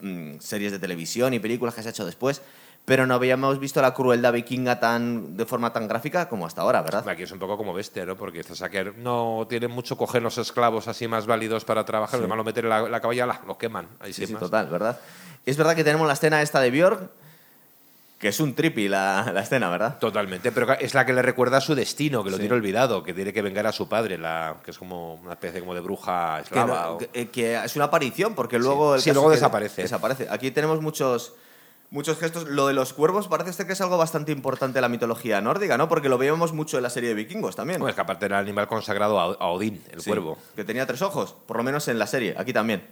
[0.00, 2.42] mm, series de televisión y películas que se ha hecho después,
[2.84, 6.80] pero no habíamos visto la crueldad vikinga tan de forma tan gráfica como hasta ahora,
[6.80, 7.06] ¿verdad?
[7.06, 8.16] Aquí es un poco como bestia, ¿no?
[8.16, 8.62] Porque estos
[8.96, 12.18] no tienen mucho coger los esclavos así más válidos para trabajar.
[12.18, 13.88] Lo malo meter en la, la caballa, los queman.
[14.00, 14.40] Ahí Sí, sí, más.
[14.40, 14.98] total, ¿verdad?
[15.44, 17.10] Es verdad que tenemos la escena esta de Björk,
[18.18, 19.98] que es un trippy la, la escena, ¿verdad?
[20.00, 22.40] Totalmente, pero es la que le recuerda su destino, que lo Sí.
[22.42, 25.60] tiene olvidado, que tiene que vengar a su padre, la, que es como una especie
[25.60, 26.90] como de bruja Que, no- eslava.
[26.90, 28.96] o- que- eh, que es una aparición, porque luego...
[28.96, 29.82] el Sí, caso luego desaparece.
[29.82, 30.26] Desaparece.
[30.30, 31.34] Aquí tenemos muchos,
[31.90, 32.48] muchos gestos.
[32.48, 35.78] Lo de los cuervos parece ser que es algo bastante importante en la mitología nórdica,
[35.78, 35.88] ¿no?
[35.88, 37.78] Porque lo veíamos mucho en la serie de vikingos también.
[37.78, 40.38] Bueno, es que aparte era el animal consagrado a, a Odín, el Sí, cuervo.
[40.56, 42.84] Que tenía tres ojos, por lo menos en la serie, aquí también.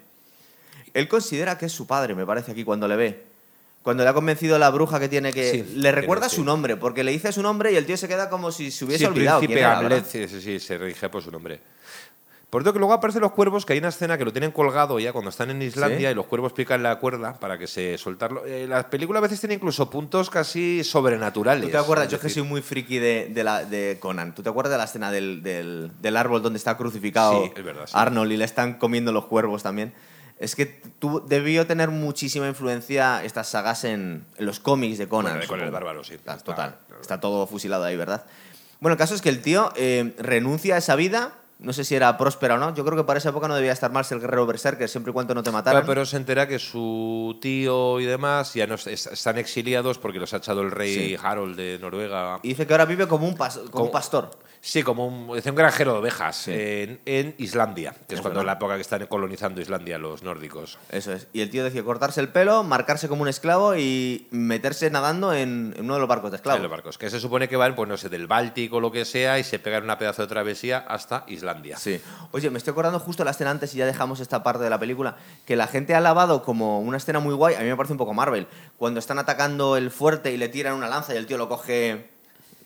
[0.95, 3.36] Él considera que es su padre, me parece, aquí cuando le ve.
[3.87, 5.49] Cuando le ha convencido la bruja que tiene que...
[5.49, 6.35] Sí, le recuerda sí.
[6.35, 8.85] su nombre, porque le dice su nombre y el tío se queda como si se
[8.85, 11.61] hubiese Sí, olvidado Príncipe quién era, Hamlet, sí, sí, sí, se rige por su nombre.
[12.51, 14.99] Por cierto, que luego aparecen los cuervos, que hay una escena que lo tienen colgado
[14.99, 16.13] ya cuando están en Islandia Sí.
[16.13, 18.45] y los cuervos pican la cuerda para que se soltarlo.
[18.45, 21.67] Eh, la película a veces tiene incluso puntos casi sobrenaturales.
[21.67, 22.07] ¿Tú te acuerdas?
[22.07, 24.35] Es Yo es que decir, soy muy friki de, de la, de Conan.
[24.35, 27.65] ¿Tú te acuerdas de la escena del, del- del árbol donde está crucificado Sí, es
[27.65, 27.93] verdad, sí.
[27.95, 29.93] Arnold y le están comiendo los cuervos también?
[30.39, 30.67] Es que
[30.99, 35.33] tú, debió tener muchísima influencia estas sagas en, en los cómics de Conan.
[35.33, 35.71] Bueno, de Conan el.
[35.73, 36.15] Bárbaro, sí.
[36.15, 36.77] Está- total.
[36.87, 37.01] claro.
[37.01, 38.25] Está todo fusilado ahí, ¿verdad?
[38.81, 41.33] Bueno, el caso es que el tío eh, renuncia a esa vida.
[41.59, 42.75] No sé si era próspera o no.
[42.75, 45.11] Yo creo que para esa época no debía estar mal ser el guerrero berserker siempre
[45.13, 45.81] y cuando no te mataran.
[45.81, 49.97] Claro, pero se entera que su tío y demás ya no est- est- están exiliados
[49.99, 51.17] porque los ha echado el rey Sí.
[51.19, 52.41] Harold de Noruega.
[52.43, 54.31] Y dice que ahora vive como un, pas- como Como- un pastor.
[54.69, 56.51] Sí, como un, un granjero de ovejas Sí.
[56.53, 58.47] en, en Islandia, que es, Es cuando verdad.
[58.47, 60.77] la época que están colonizando Islandia los nórdicos.
[60.91, 61.29] Eso es.
[61.33, 65.73] Y el tío decide cortarse el pelo, marcarse como un esclavo y meterse nadando en,
[65.77, 66.63] en uno de los barcos de En esclavos.
[66.63, 69.05] los barcos, que se supone que van, pues no sé, del Báltico o lo que
[69.05, 71.77] sea, y se pegan una pedazo de travesía hasta Islandia.
[71.77, 72.01] Sí.
[72.33, 74.71] Oye, me estoy acordando justo de la escena antes y ya dejamos esta parte de
[74.71, 77.77] la película, que la gente ha alabado como una escena muy guay, a mí me
[77.77, 78.49] parece un poco Marvel,
[78.79, 82.16] cuando están atacando el fuerte y le tiran una lanza y el tío lo coge,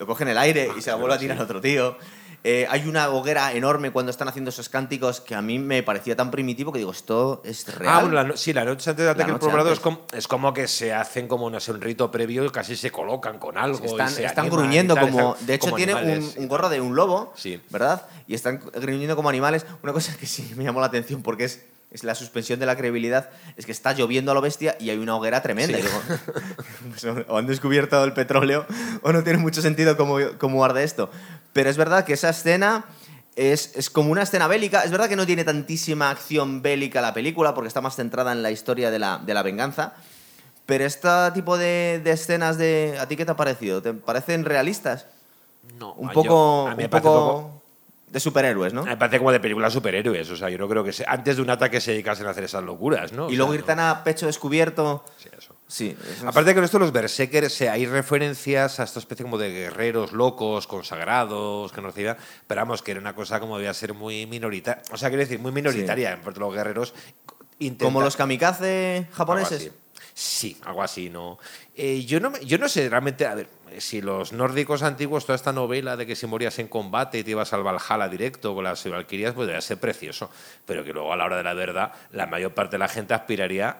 [0.01, 1.95] lo coge en el aire y se la vuelve a tirar a otro tío.
[2.43, 6.15] Eh, hay una hoguera enorme cuando están haciendo esos cánticos que a mí me parecía
[6.15, 7.93] tan primitivo que digo, esto es real.
[7.93, 9.79] Ah, bueno, la no- sí, la noche antes de ataque La el noche poblado es
[9.79, 12.89] como, es como que se hacen como, no sé, un rito previo y casi se
[12.91, 13.77] colocan con algo.
[13.83, 15.33] y Están, se están animan y gruñendo tal, como.
[15.33, 17.61] están De hecho, como tiene un, un gorro de un lobo, Sí.
[17.69, 18.07] ¿verdad?
[18.25, 19.63] Y están gruñendo como animales.
[19.83, 22.75] Una cosa que sí me llamó la atención porque es, es la suspensión de la
[22.75, 23.29] credibilidad.
[23.57, 25.77] Es que está lloviendo a lo bestia y hay una hoguera tremenda.
[25.77, 25.83] Sí.
[25.83, 26.01] Y digo,
[26.89, 28.65] pues, o han descubierto el petróleo
[29.03, 31.09] o no tiene mucho sentido cómo, cómo arde esto.
[31.53, 32.85] Pero es verdad que esa escena.
[33.37, 34.81] Es, es como una escena bélica.
[34.83, 38.43] Es verdad que no tiene tantísima acción bélica la película, porque está más centrada en
[38.43, 39.93] la historia de la, de la venganza.
[40.65, 42.97] Pero este tipo de, de escenas de.
[42.99, 43.81] ¿A ti qué te ha parecido?
[43.81, 45.07] ¿Te parecen realistas?
[45.79, 47.60] No, Un yo- poco, a mí me un poco-
[48.11, 48.83] de superhéroes, ¿no?
[48.83, 50.29] Me parece como de películas superhéroes.
[50.29, 52.43] O sea, yo no creo que se- antes de un ataque se dedicasen a hacer
[52.43, 53.27] esas locuras, ¿no?
[53.27, 55.05] O y sea, luego ir no- tan a pecho descubierto.
[55.17, 55.55] Sí, eso.
[55.67, 55.95] Sí.
[56.01, 59.49] eso es- Aparte que en esto los berserkers hay referencias a esta especie como de
[59.51, 62.15] guerreros locos, consagrados, que no sé,
[62.47, 64.83] pero vamos, que era una cosa como debía ser muy minoritaria.
[64.91, 66.19] O sea, quiero decir, muy minoritaria.
[66.21, 66.93] Porque los guerreros
[67.59, 67.87] intentan...
[67.87, 69.61] como los kamikaze japoneses.
[69.63, 69.75] Algo.
[70.13, 71.39] Sí, algo así, ¿no?
[71.75, 72.37] Eh, yo ¿no?
[72.41, 73.47] Yo no sé realmente, a ver,
[73.79, 77.53] si los nórdicos antiguos, toda esta novela de que si morías en combate te ibas
[77.53, 80.29] al Valhalla directo con las valquirias, pues debe ser precioso.
[80.65, 83.13] Pero que luego a la hora de la verdad, la mayor parte de la gente
[83.13, 83.77] aspiraría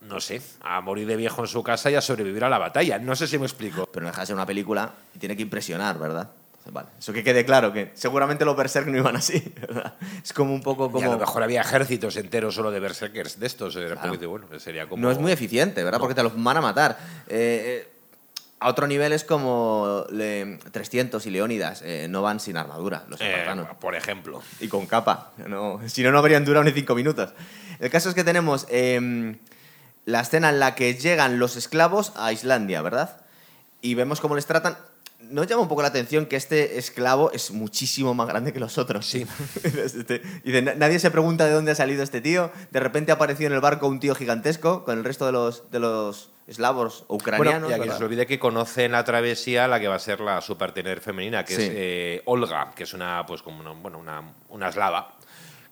[0.00, 2.98] no sé, a morir de viejo en su casa y a sobrevivir a la batalla.
[2.98, 3.88] No sé si me explico.
[3.92, 6.30] Pero no deja de ser una película y tiene que impresionar, ¿verdad?
[6.70, 9.94] Vale, eso que quede claro, que seguramente los berserk no iban así, ¿verdad?
[10.22, 11.02] Es como un poco como...
[11.02, 13.78] Y a lo mejor había ejércitos enteros solo de berserkers de estos.
[14.26, 15.02] bueno, sería como...
[15.02, 15.98] No es muy eficiente, ¿verdad?
[15.98, 16.98] Porque te los van a matar.
[17.26, 17.97] Eh, eh,
[18.60, 23.68] a otro nivel es como 300 y Leónidas, eh, no van sin armadura, los espartanos.
[23.80, 24.42] por ejemplo.
[24.60, 25.32] Y con capa.
[25.46, 27.30] No, si no, no habrían durado ni cinco minutos.
[27.78, 29.38] El caso es que tenemos em,
[30.04, 33.20] la escena en la que llegan los esclavos a Islandia, ¿verdad?
[33.80, 34.76] Y vemos cómo les tratan
[35.20, 38.78] ¿No llama un poco la atención que este esclavo es muchísimo más grande que los
[38.78, 39.06] otros?
[39.06, 39.26] Sí.
[39.64, 42.50] Este, y nadie se pregunta de dónde ha salido este tío.
[42.70, 45.80] De repente apareció en el barco un tío gigantesco con el resto de los, de
[45.80, 47.68] los eslavos ucranianos.
[47.68, 50.40] Bueno, y se olvide que conoce en la travesía la que va a ser la
[50.40, 54.68] supertener femenina, que es eh, Olga, que es una, pues, como una, bueno, una, una
[54.68, 55.16] eslava.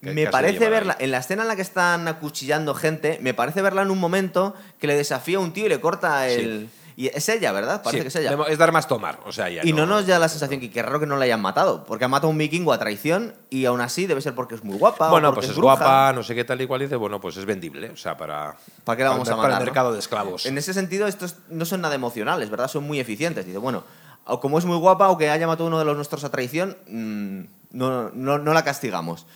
[0.00, 3.82] me parece verla, en la escena en la que están acuchillando gente, me parece verla
[3.82, 6.68] en un momento que le desafía a un tío y le corta el...
[6.98, 7.82] Y es ella, ¿verdad?
[7.82, 8.38] Parece que es ella.
[8.48, 9.20] Es dar más tomar.
[9.26, 11.42] O sea, y no, nos da la sensación que qué raro que no la hayan
[11.42, 11.84] matado.
[11.84, 14.64] Porque ha matado a un vikingo a traición y aún así debe ser porque es
[14.64, 15.10] muy guapa.
[15.10, 16.80] Bueno, pues es, guapa, no sé qué tal y cual.
[16.80, 17.90] dice, bueno, pues es vendible.
[17.90, 18.56] O sea, para.
[18.84, 19.50] ¿Para qué la vamos a matar?
[19.50, 20.46] Para el mercado de esclavos.
[20.46, 22.68] En ese sentido, estos no son nada emocionales, ¿verdad?
[22.68, 23.44] Son muy eficientes.
[23.44, 23.84] Dice, bueno,
[24.40, 27.76] como es muy guapa o que haya matado uno de los nuestros a traición, mm,
[27.76, 29.26] no, no, no la castigamos.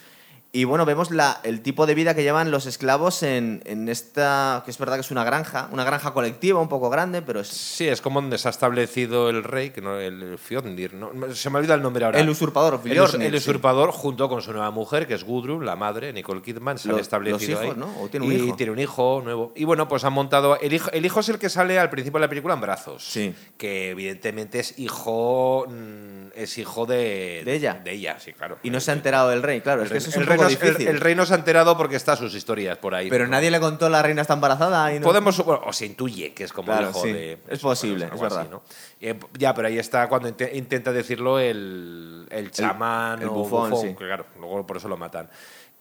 [0.52, 4.62] Y bueno, vemos la, el tipo de vida que llevan los esclavos en, en, esta,
[4.64, 7.46] que es verdad que es una granja, una granja colectiva un poco grande, pero es...
[7.46, 11.12] Sí, es como donde se ha establecido el rey, que no, el Fjornir, ¿no?
[11.34, 12.18] se me olvida el nombre ahora.
[12.18, 16.12] El usurpador, El, el usurpador junto con su nueva mujer, que es Gudrun, la madre,
[16.12, 17.78] Nicole Kidman, se han establecido hijos, ahí.
[17.78, 18.02] ¿no?
[18.02, 18.56] ¿O tiene un y hijo?
[18.56, 19.52] tiene un hijo nuevo.
[19.54, 20.58] Y bueno, pues han montado...
[20.58, 23.04] El hijo, el hijo es el que sale al principio de la película en brazos.
[23.04, 23.32] Sí.
[23.56, 25.66] Que evidentemente es hijo...
[25.68, 27.42] Mm, es hijo de...
[27.44, 27.80] De ella.
[27.84, 28.58] De ella, sí, claro.
[28.64, 29.82] Y no se ha enterado el rey, claro.
[29.82, 31.36] El es que eso es el rey poco no- el- el rey no se ha
[31.36, 33.08] enterado porque está sus historias por ahí.
[33.10, 35.04] Pero nadie le contó la reina está embarazada y no...
[35.06, 37.12] Podemos, bueno, o se intuye que es como Claro, hijo sí.
[37.12, 37.38] de.
[37.48, 38.40] Es posible, algo es verdad.
[38.40, 38.62] así, ¿no?
[39.00, 43.76] Eh, ya, pero ahí está cuando inte- intenta decirlo el, el chamán el o bufón,
[43.76, 43.88] sí.
[43.88, 45.28] que claro, luego por eso lo matan.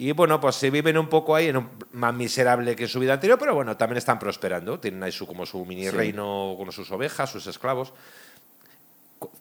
[0.02, 3.00] Y bueno, pues se viven un poco ahí, en un- más miserable que en su
[3.02, 4.80] vida anterior, pero bueno, también están prosperando.
[4.80, 5.89] Tienen ahí su, como su mini Sí.
[5.89, 7.93] reino con sus ovejas, sus esclavos.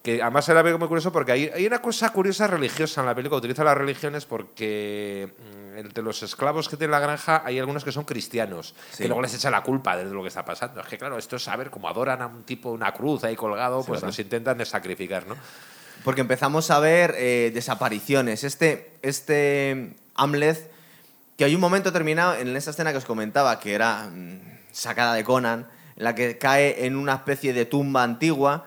[0.03, 3.39] Que además era muy curioso porque hay, hay una cosa curiosa religiosa en la película.
[3.39, 7.93] Utiliza las religiones porque mm, entre los esclavos que tiene la granja hay algunos que
[7.93, 9.05] son cristianos, Sí.
[9.05, 10.81] que luego les echa la culpa de lo que está pasando.
[10.81, 13.79] Es que claro, esto es saber cómo adoran a un tipo, una cruz ahí colgado,
[13.79, 14.09] pues ¿verdad?
[14.09, 15.37] los intentan de sacrificar, ¿no?
[16.05, 18.43] Porque empezamos a ver eh, desapariciones.
[18.45, 20.71] Este, este Amleth,
[21.37, 24.41] que hay un momento terminado en esa escena que os comentaba, que era mm,
[24.73, 28.65] sacada de Conan, en la que cae en una especie de tumba antigua.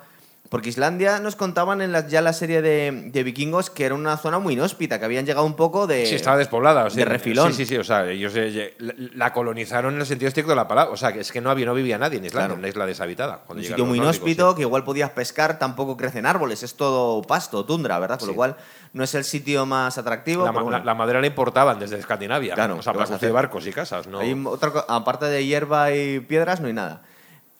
[0.51, 4.17] Porque Islandia nos contaban en la, ya la serie de, de vikingos que era una
[4.17, 6.05] zona muy inhóspita, que habían llegado un poco de...
[6.05, 6.83] Sí, estaba despoblada.
[6.83, 7.53] o sea, de refilón.
[7.53, 7.77] Sí, sí, sí.
[7.77, 8.75] O sea, ellos eh,
[9.15, 10.91] la- colonizaron en el sentido estricto de la palabra.
[10.91, 12.59] O sea, que es que no, había, no vivía nadie en Islandia, Claro.
[12.59, 13.43] una isla deshabitada.
[13.47, 14.55] un sitio muy inhóspito, sí.
[14.57, 18.19] que igual podías pescar, tampoco crecen árboles, es todo pasto, tundra, ¿verdad?
[18.19, 18.33] Con Sí.
[18.33, 18.57] lo cual
[18.91, 20.43] no es el sitio más atractivo.
[20.43, 20.79] La, ma- bueno.
[20.79, 22.55] la- la madera la importaban desde Escandinavia.
[22.55, 23.33] Claro, o sea, ¿qué para construir hacer?
[23.33, 24.19] barcos y casas, ¿no?
[24.19, 27.03] Hay otra aparte de hierba y piedras, no hay nada.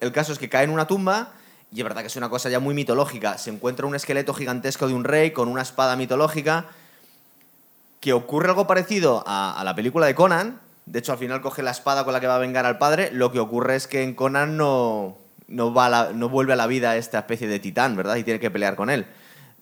[0.01, 1.35] El caso es que cae en una tumba,
[1.73, 3.37] y es verdad que es una cosa ya muy mitológica.
[3.37, 6.65] Se encuentra un esqueleto gigantesco de un rey con una espada mitológica.
[8.01, 10.59] Que ocurre algo parecido a, la película de Conan.
[10.85, 13.11] De hecho, al final coge la espada con la que va a vengar al padre.
[13.11, 16.67] Lo que ocurre es que en Conan no, no, va la- no vuelve a la
[16.67, 18.15] vida esta especie de titán, ¿verdad?
[18.15, 19.05] Y tiene que pelear con él.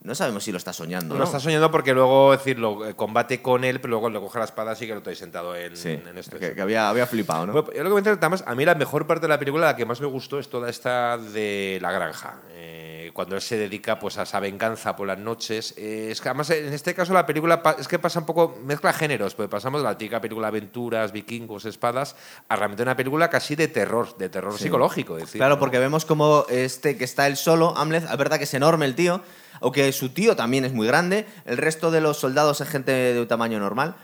[0.01, 1.15] No sabemos si lo está soñando.
[1.15, 1.25] Lo ¿no?
[1.25, 4.39] está soñando porque luego, es decir, lo eh, combate con él, pero luego le coge
[4.39, 6.39] la espada así que lo estoy sentado en, Sí, en esto.
[6.39, 7.51] que, que había, había flipado, ¿no?
[7.51, 9.75] Bueno, yo lo que comenté, además, a mí la mejor parte de la película, la
[9.75, 12.39] que más me gustó, es toda esta de la granja.
[12.51, 15.73] Eh, cuando él se dedica pues, a esa venganza por las noches.
[15.77, 18.93] Eh, es que además, en este caso, la película es que pasa un poco, mezcla
[18.93, 22.15] géneros, porque pasamos de la típica película aventuras, vikingos, espadas,
[22.47, 25.17] a realmente una película casi de terror, de terror psicológico.
[25.17, 25.59] es decir, Claro, ¿no?
[25.59, 28.95] porque vemos como este que está él solo, Amleth, es verdad que es enorme el
[28.95, 29.21] tío,
[29.61, 33.21] aunque su tío también es muy grande, el resto de los soldados es gente de
[33.21, 33.95] un tamaño normal,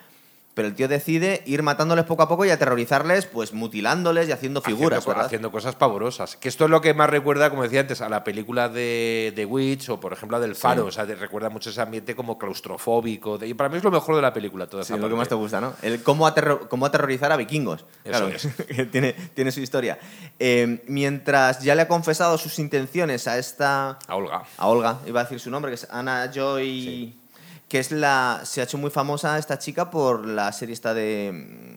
[0.56, 4.62] pero el tío decide ir matándoles poco a poco y aterrorizarles, pues mutilándoles y haciendo
[4.62, 5.26] figuras, haciendo, ¿verdad?
[5.28, 6.38] haciendo cosas pavorosas.
[6.38, 9.46] Que esto es lo que más recuerda, como decía antes, a la película de, de
[9.46, 10.84] Witch o, por ejemplo, a del Faro.
[10.84, 10.88] Sí.
[10.88, 13.38] O sea, te recuerda mucho ese ambiente como claustrofóbico.
[13.38, 15.16] de- y para mí es lo mejor de la película, toda Sí, esa lo que
[15.16, 15.74] más te gusta, ¿no?
[15.82, 17.82] El cómo, aterro- cómo aterrorizar a vikingos.
[18.04, 18.48] Eso Claro, es.
[18.68, 20.00] que tiene, tiene su historia.
[20.40, 24.00] Eh, mientras ya le ha confesado sus intenciones a esta...
[24.08, 24.44] A Olga.
[24.58, 27.16] a Olga, iba a decir su nombre, que es Ana Joy,
[27.76, 28.40] que es la.
[28.46, 31.76] Se ha hecho muy famosa esta chica por la serie esta de.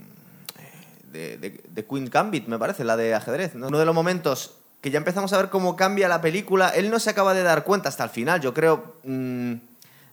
[1.11, 3.57] de, de, de Queen Gambit, me parece, la de ajedrez.
[3.57, 3.67] ¿no?
[3.67, 7.01] Uno de los momentos que ya empezamos a ver cómo cambia la película, él no
[7.01, 9.55] se acaba de dar cuenta hasta el final, yo creo, mm,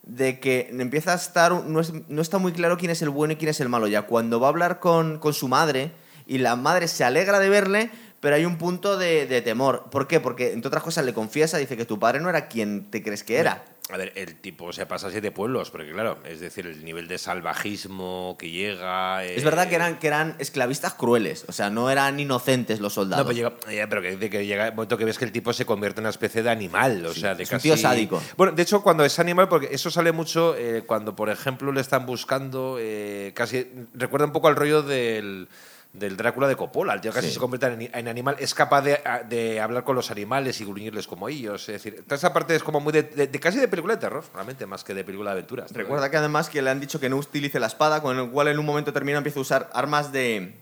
[0.02, 3.34] de que empieza a estar, no, es- no está muy claro quién es el bueno
[3.34, 3.86] y quién es el malo.
[3.86, 5.92] Ya cuando va a hablar con, con su madre
[6.26, 9.86] y la madre se alegra de verle, pero hay un punto de, de temor.
[9.92, 10.20] ¿Por qué?
[10.20, 13.24] Porque, entre otras cosas, le confiesa, dice que tu padre no era quien te crees
[13.24, 13.64] que era.
[13.92, 17.08] A ver, el tipo se pasa a siete pueblos, porque claro, es decir, el nivel
[17.08, 19.24] de salvajismo que llega.
[19.24, 22.94] Es eh, verdad que eran, que eran esclavistas crueles, o sea, no eran inocentes los
[22.94, 23.24] soldados.
[23.24, 25.68] No, pero, llega, eh, pero que, llega el momento que ves que el tipo se
[25.68, 27.70] convierte en una especie de animal, o Sí, sea, de es un casi...
[27.70, 28.22] tío sádico.
[28.38, 31.82] Bueno, de hecho, cuando es animal, porque eso sale mucho eh, cuando, por ejemplo, le
[31.82, 35.48] están buscando, eh, casi recuerda un poco al rollo del,
[35.98, 36.94] del Drácula de Coppola.
[36.94, 37.34] El tío casi Sí.
[37.34, 41.08] se convierte en, en animal, es capaz de, de hablar con los animales y gruñirles
[41.08, 41.62] como ellos.
[41.70, 44.02] Es decir, toda esa parte es como muy de, de- de casi de película de
[44.02, 45.72] terror, realmente, más que de película de aventuras.
[45.72, 48.48] Recuerda que además que le han dicho que no utilice la espada, con el cual
[48.50, 50.56] en un momento determinado empieza a usar armas de,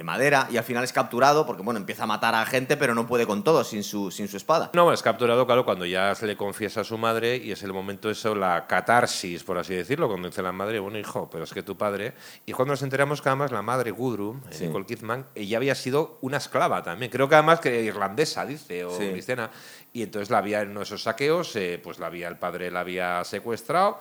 [0.00, 2.78] de- de madera y al final es capturado porque bueno, empieza a matar a gente,
[2.78, 4.70] pero no puede con todo sin su, sin su espada.
[4.72, 7.72] No, es capturado, claro, cuando ya se le confiesa a su madre y es el
[7.74, 11.52] momento eso, la catarsis, por así decirlo, cuando dice la madre, bueno, hijo, pero es
[11.52, 12.14] que tu padre...
[12.46, 14.66] Y cuando nos enteramos que además la madre, Gudrun, eh, Sí.
[14.66, 17.10] Nicole Kidman, ella había sido una esclava también.
[17.12, 19.10] Creo que además que irlandesa, dice, o Sí.
[19.10, 19.50] cristiana.
[19.92, 22.70] Y entonces la había en uno de esos saqueos, eh, pues la había, el padre
[22.70, 23.98] la había secuestrado,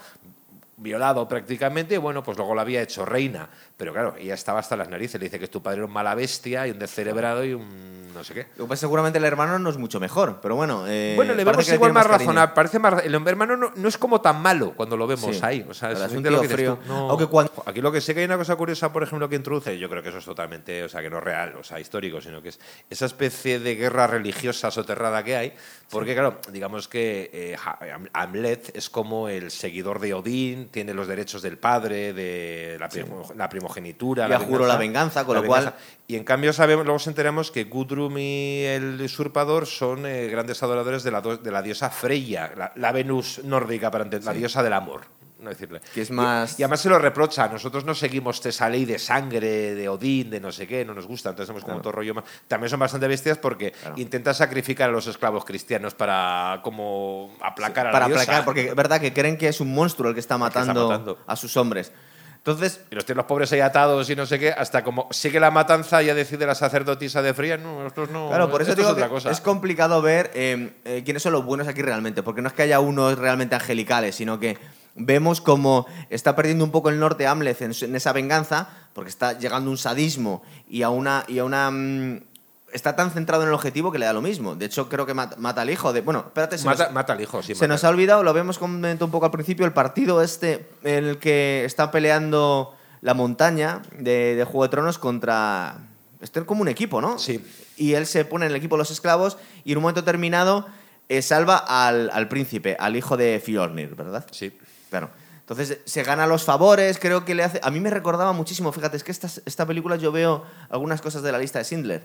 [0.80, 3.50] violado prácticamente, y bueno, pues luego la había hecho reina.
[3.78, 5.20] Pero claro, ella estaba hasta las narices.
[5.20, 8.24] Le dice que tu padre era un mala bestia y un descerebrado y un no
[8.24, 8.40] sé qué.
[8.42, 10.84] Es que seguramente el hermano no es mucho mejor, pero bueno.
[10.88, 12.54] eh, Bueno, le vemos igual más razonable.
[12.56, 15.42] Parece más, el hermano no, no es como tan malo cuando lo vemos Sí.
[15.44, 15.66] ahí.
[15.70, 16.80] O sea, es es un lo que frío.
[16.88, 19.36] no- Aunque cuando- Aquí lo que sí que hay una cosa curiosa, por ejemplo, que
[19.36, 21.80] introduce, yo creo que eso es totalmente, o sea, que no es real, o sea,
[21.80, 25.54] histórico, sino que es esa especie de guerra religiosa soterrada que hay.
[25.90, 30.94] Porque, claro, digamos que eh, Ha- Ham- Hamlet es como el seguidor de Odín, tiene
[30.94, 34.28] los derechos del padre, de la, primo- la primogenitura.
[34.28, 35.64] Ya juró la venganza, con lo cual-
[36.08, 40.62] Y en cambio sabemos, luego nos enteramos que Gudrun y el usurpador son eh, grandes
[40.64, 44.64] adoradores de la, de la diosa Freya, la, la Venus nórdica, para entender, la diosa
[44.64, 45.02] del amor.
[45.40, 45.80] No decirle.
[45.94, 47.48] Que es Y- más- Y, además se lo reprocha.
[47.48, 51.08] Nosotros no seguimos esa ley de sangre, de Odín, de no sé qué, no nos
[51.08, 51.30] gusta.
[51.30, 51.82] Entonces hemos como Claro.
[51.84, 52.26] todo rollo más.
[52.48, 53.96] También son bastante bestias porque Claro.
[53.98, 58.24] intentan sacrificar a los esclavos cristianos para como aplacar a para la diosa.
[58.24, 60.64] aplacar, porque es verdad que creen que es un monstruo el que está que está
[60.74, 61.92] matando, a sus hombres.
[62.38, 65.40] Entonces, Y los tienen los pobres ahí atados y no sé qué, hasta como sigue
[65.42, 68.30] la matanza, ya decide la sacerdotisa de Fría, no, nosotros no.
[68.30, 69.30] Claro, por eso digo es otra que cosa.
[69.32, 72.62] es complicado ver eh, eh, quiénes son los buenos aquí realmente, porque no es que
[72.64, 74.58] haya unos realmente angelicales, sino que
[75.00, 79.38] vemos como está perdiendo un poco el norte Hamlet en, en esa venganza, porque está
[79.40, 81.24] llegando un sadismo y a una...
[81.28, 82.24] Y a una mm,
[82.72, 84.54] está tan centrado en el objetivo que le da lo mismo.
[84.56, 86.02] De hecho, creo que mata, mata al hijo de...
[86.02, 87.56] Bueno, espérate, se mata, nos- mata al hijo, sí.
[87.56, 91.06] se nos ha olvidado, lo habíamos comentado un poco al principio, el partido este en
[91.06, 95.78] el que está peleando la montaña de, de Juego de Tronos contra...
[96.22, 97.18] Este es como un equipo, ¿no?
[97.18, 97.44] Sí.
[97.78, 100.68] Y él se pone en el equipo de los esclavos y en un momento determinado
[101.08, 104.28] eh, salva al, al príncipe, al hijo de Fjolnir, ¿verdad?
[104.30, 104.52] Sí.
[104.90, 105.10] Claro.
[105.40, 107.60] Entonces se gana los favores, creo que le hace...
[107.64, 111.24] A mí me recordaba muchísimo, fíjate, es que esta, esta película yo veo algunas cosas
[111.24, 112.04] de la lista de Schindler.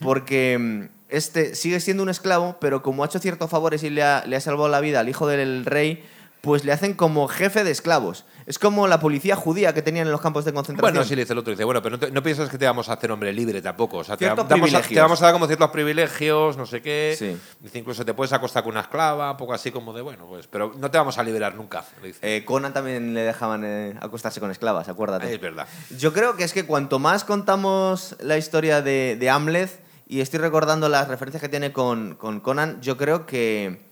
[0.00, 4.02] Porque mm, este sigue siendo un esclavo, pero como ha hecho ciertos favores y le
[4.02, 6.04] ha, le ha salvado la vida al hijo del rey,
[6.42, 8.26] pues le hacen como jefe de esclavos.
[8.46, 10.94] Es como la policía judía que tenían en los campos de concentración.
[10.94, 12.66] Bueno, sí, le dice el otro, dice, bueno, pero no, te- no piensas que te
[12.66, 13.98] vamos a hacer hombre libre tampoco.
[13.98, 14.94] O sea, te, Ciertos damos a, privilegios.
[14.94, 17.14] te vamos a dar como ciertos privilegios, no sé qué.
[17.18, 17.36] Sí.
[17.60, 20.46] Dice, incluso te puedes acostar con una esclava, un poco así como de, bueno, pues,
[20.46, 21.84] pero no te vamos a liberar nunca.
[22.00, 22.36] Le dice.
[22.36, 25.32] Eh, Conan también le dejaban eh, acostarse con esclavas, acuérdate.
[25.32, 25.66] es verdad.
[25.98, 30.40] Yo creo que es que cuanto más contamos la historia de, de Hamlet, y estoy
[30.40, 33.86] recordando las referencias que tiene con, con Conan, yo creo que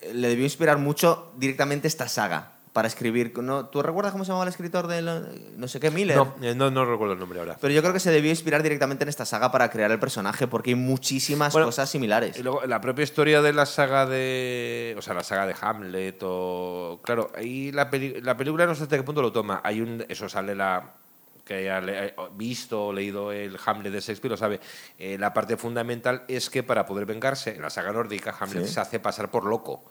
[0.00, 3.32] eh, le debió inspirar mucho directamente esta saga para escribir.
[3.38, 3.66] ¿no?
[3.70, 5.20] ¿Tú recuerdas cómo se llamaba el escritor de lo-
[5.56, 6.14] no sé qué, Miller?
[6.14, 7.56] No, eh, no, no recuerdo el nombre ahora.
[7.58, 10.46] Pero yo creo que se debió inspirar directamente en esta saga para crear el personaje,
[10.46, 12.38] porque hay muchísimas Bueno, cosas similares.
[12.38, 14.94] Y luego la propia historia de la saga de.
[14.98, 17.00] O sea, la saga de Hamlet o.
[17.02, 19.62] Claro, ahí la, peli- la película no sé hasta qué punto lo toma.
[19.64, 20.04] Hay un.
[20.10, 20.92] Eso sale la.
[21.46, 24.60] Que haya le- visto o leído el Hamlet de Shakespeare lo sabe.
[24.98, 28.74] Eh, la parte fundamental es que para poder vengarse, en la saga nórdica, Hamlet Sí.
[28.74, 29.84] se hace pasar por loco.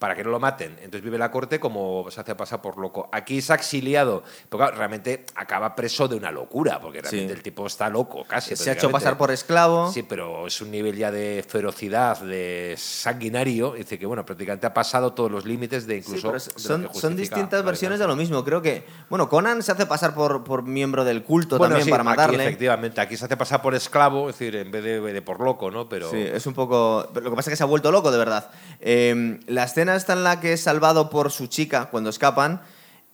[0.00, 0.72] Para que no lo maten.
[0.78, 3.08] Entonces vive la corte como se hace pasar por loco.
[3.12, 4.24] Aquí es exiliado.
[4.48, 6.80] Claro, realmente acaba preso de una locura.
[6.80, 7.36] Porque realmente Sí.
[7.36, 8.56] el tipo está loco casi.
[8.56, 9.92] se ha hecho pasar por esclavo.
[9.92, 13.72] Sí, pero es un nivel ya de ferocidad, de sanguinario.
[13.74, 16.32] Dice que, bueno, prácticamente ha pasado todos los límites de incluso.
[16.32, 18.42] de son, distintas versiones de lo mismo.
[18.44, 21.90] Creo que, bueno, Conan se hace pasar por, por miembro del culto Bueno, también sí,
[21.90, 22.44] para aquí matarle.
[22.44, 23.00] efectivamente.
[23.02, 25.88] Aquí se hace pasar por esclavo, es decir, en vez de, de por loco, ¿no?
[25.90, 26.10] Pero.
[26.10, 27.06] Sí, es un poco.
[27.14, 28.50] Lo que pasa es que se ha vuelto loco, de verdad.
[28.80, 32.62] Eh, la escena está en la que es salvado por su chica cuando escapan.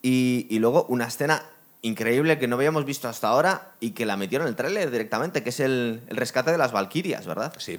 [0.03, 1.43] Y, y luego una escena
[1.83, 5.43] increíble que no habíamos visto hasta ahora y que la metieron en el tráiler directamente,
[5.43, 7.53] que es el, el rescate de las Valquirias, ¿verdad?
[7.59, 7.79] Sí.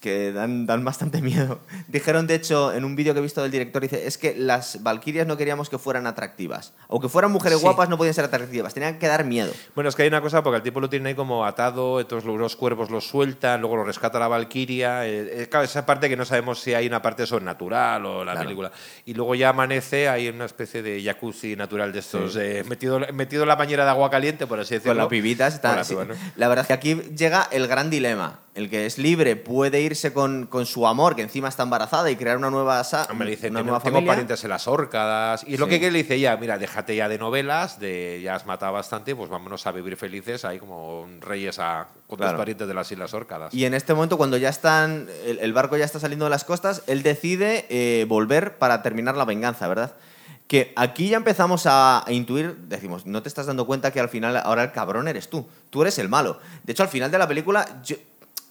[0.00, 1.60] Que dan, dan bastante miedo.
[1.88, 4.82] Dijeron, de hecho, en un vídeo que he visto del director, dice, es que las
[4.82, 6.74] Valquirias no queríamos que fueran atractivas.
[6.88, 7.64] Aunque fueran mujeres Sí.
[7.64, 9.52] guapas, no podían ser atractivas, tenían que dar miedo.
[9.74, 12.26] Bueno, es que hay una cosa, porque el tipo lo tiene ahí como atado, entonces
[12.28, 15.06] los cuervos los sueltan, luego lo rescata la Valquiria.
[15.06, 18.32] eh, eh, claro, esa parte que no sabemos si hay una parte sobrenatural o la
[18.32, 18.46] Claro.
[18.46, 18.72] película.
[19.04, 23.42] Y luego ya amanece, hay una especie de jacuzzi natural de estos, eh, metido, metido
[23.42, 24.94] en la bañera de agua caliente, por así decirlo.
[24.94, 25.74] Con la pibita está.
[25.76, 25.94] La sí.
[25.94, 26.14] piba, ¿no?
[26.36, 28.40] La verdad es que aquí llega el gran dilema.
[28.56, 32.16] El que es libre puede irse con, con su amor, que encima está embarazada, y
[32.16, 32.82] crear una nueva,
[33.18, 34.12] le dice, una tengo, nueva tengo familia.
[34.12, 35.44] parientes en las orcadas.
[35.46, 38.34] Y es lo que quiere, le dice ya, mira, déjate ya de novelas, de ya
[38.34, 42.32] has matado bastante, pues vámonos a vivir felices ahí como reyes a, con Claro.
[42.32, 43.52] tus parientes de las Islas Orcadas.
[43.52, 46.44] Y en este momento, cuando ya están, el, el barco ya está saliendo de las
[46.44, 49.94] costas, él decide eh, volver para terminar la venganza, ¿verdad?
[50.46, 54.08] Que aquí ya empezamos a, a intuir, decimos, no te estás dando cuenta que al
[54.08, 56.38] final ahora el cabrón eres tú, tú eres el malo.
[56.62, 57.96] De hecho, al final de la película, yo-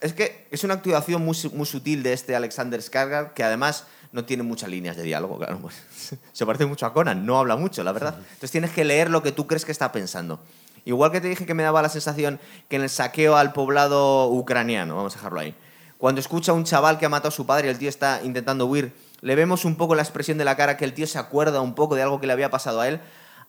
[0.00, 4.24] es que es una actuación muy, muy sutil de este Alexander Skarsgård, que además no
[4.24, 5.74] tiene muchas líneas de diálogo, claro, pues,
[6.32, 8.16] se parece mucho a Conan, no habla mucho, la verdad.
[8.18, 10.40] Entonces tienes que leer lo que tú crees que está pensando.
[10.84, 12.38] Igual que te dije que me daba la sensación
[12.68, 15.54] que en el saqueo al poblado ucraniano, vamos a dejarlo ahí,
[15.98, 18.20] cuando escucha a un chaval que ha matado a su padre y el tío está
[18.22, 18.92] intentando huir,
[19.22, 21.74] le vemos un poco la expresión de la cara que el tío se acuerda un
[21.74, 23.00] poco de algo que le había pasado a él.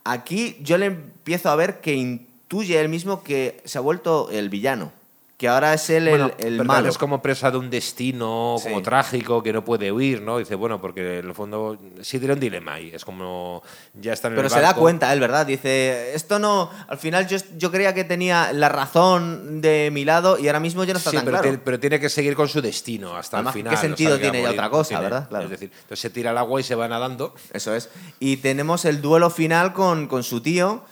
[0.06, 4.50] Aquí yo le empiezo a ver que intuye él mismo que se ha vuelto el
[4.50, 4.93] villano,
[5.38, 6.89] que ahora es él Bueno, el, el malo.
[6.89, 8.69] Es como presa de un destino Sí.
[8.69, 10.39] como trágico que no puede huir, ¿no?
[10.39, 12.89] Dice, bueno, porque en el fondo sí tiene un dilema ahí.
[12.91, 13.61] Es como
[13.93, 15.45] ya está en Pero el se da cuenta él, ¿verdad?
[15.45, 20.39] Dice, esto no, al final yo, yo creía que tenía la razón de mi lado
[20.39, 21.43] y ahora mismo ya no está Sí, tan pero, claro.
[21.43, 23.81] tiene, pero tiene que seguir con su destino hasta Además, el ¿qué final.
[23.81, 25.27] sentido o sea, tiene ya otra cosa, verdad?
[25.29, 25.45] Claro.
[25.45, 27.35] Es decir, entonces se tira al agua y se va nadando.
[27.53, 27.89] Eso es.
[28.19, 30.83] Y tenemos el duelo final con, con su tío,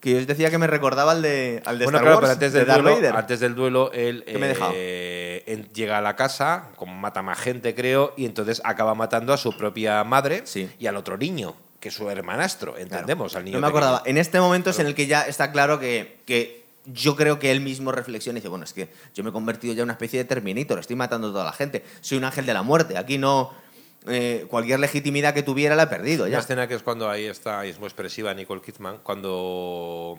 [0.00, 2.20] que yo os decía que me recordaba al de, al de bueno, Star claro, Wars,
[2.22, 3.16] pero antes de del, duelo, Vader.
[3.16, 8.24] antes del duelo, él eh, llega a la casa, como mata más gente, creo, y
[8.26, 10.70] entonces acaba matando a su propia madre Sí.
[10.78, 13.86] y al otro niño, que es su hermanastro, entendemos, al niño No me pequeño.
[13.86, 14.08] acordaba.
[14.08, 17.50] En este momento es en el que ya está claro que, que yo creo que
[17.50, 19.92] él mismo reflexiona y dice, bueno, es que yo me he convertido ya en una
[19.94, 22.96] especie de Terminator, estoy matando a toda la gente, soy un ángel de la muerte,
[22.96, 23.52] aquí no...
[24.06, 26.38] eh, cualquier legitimidad que tuviera la he perdido ya.
[26.38, 30.18] escena que es cuando ahí está, y es muy expresiva Nicole Kidman, cuando,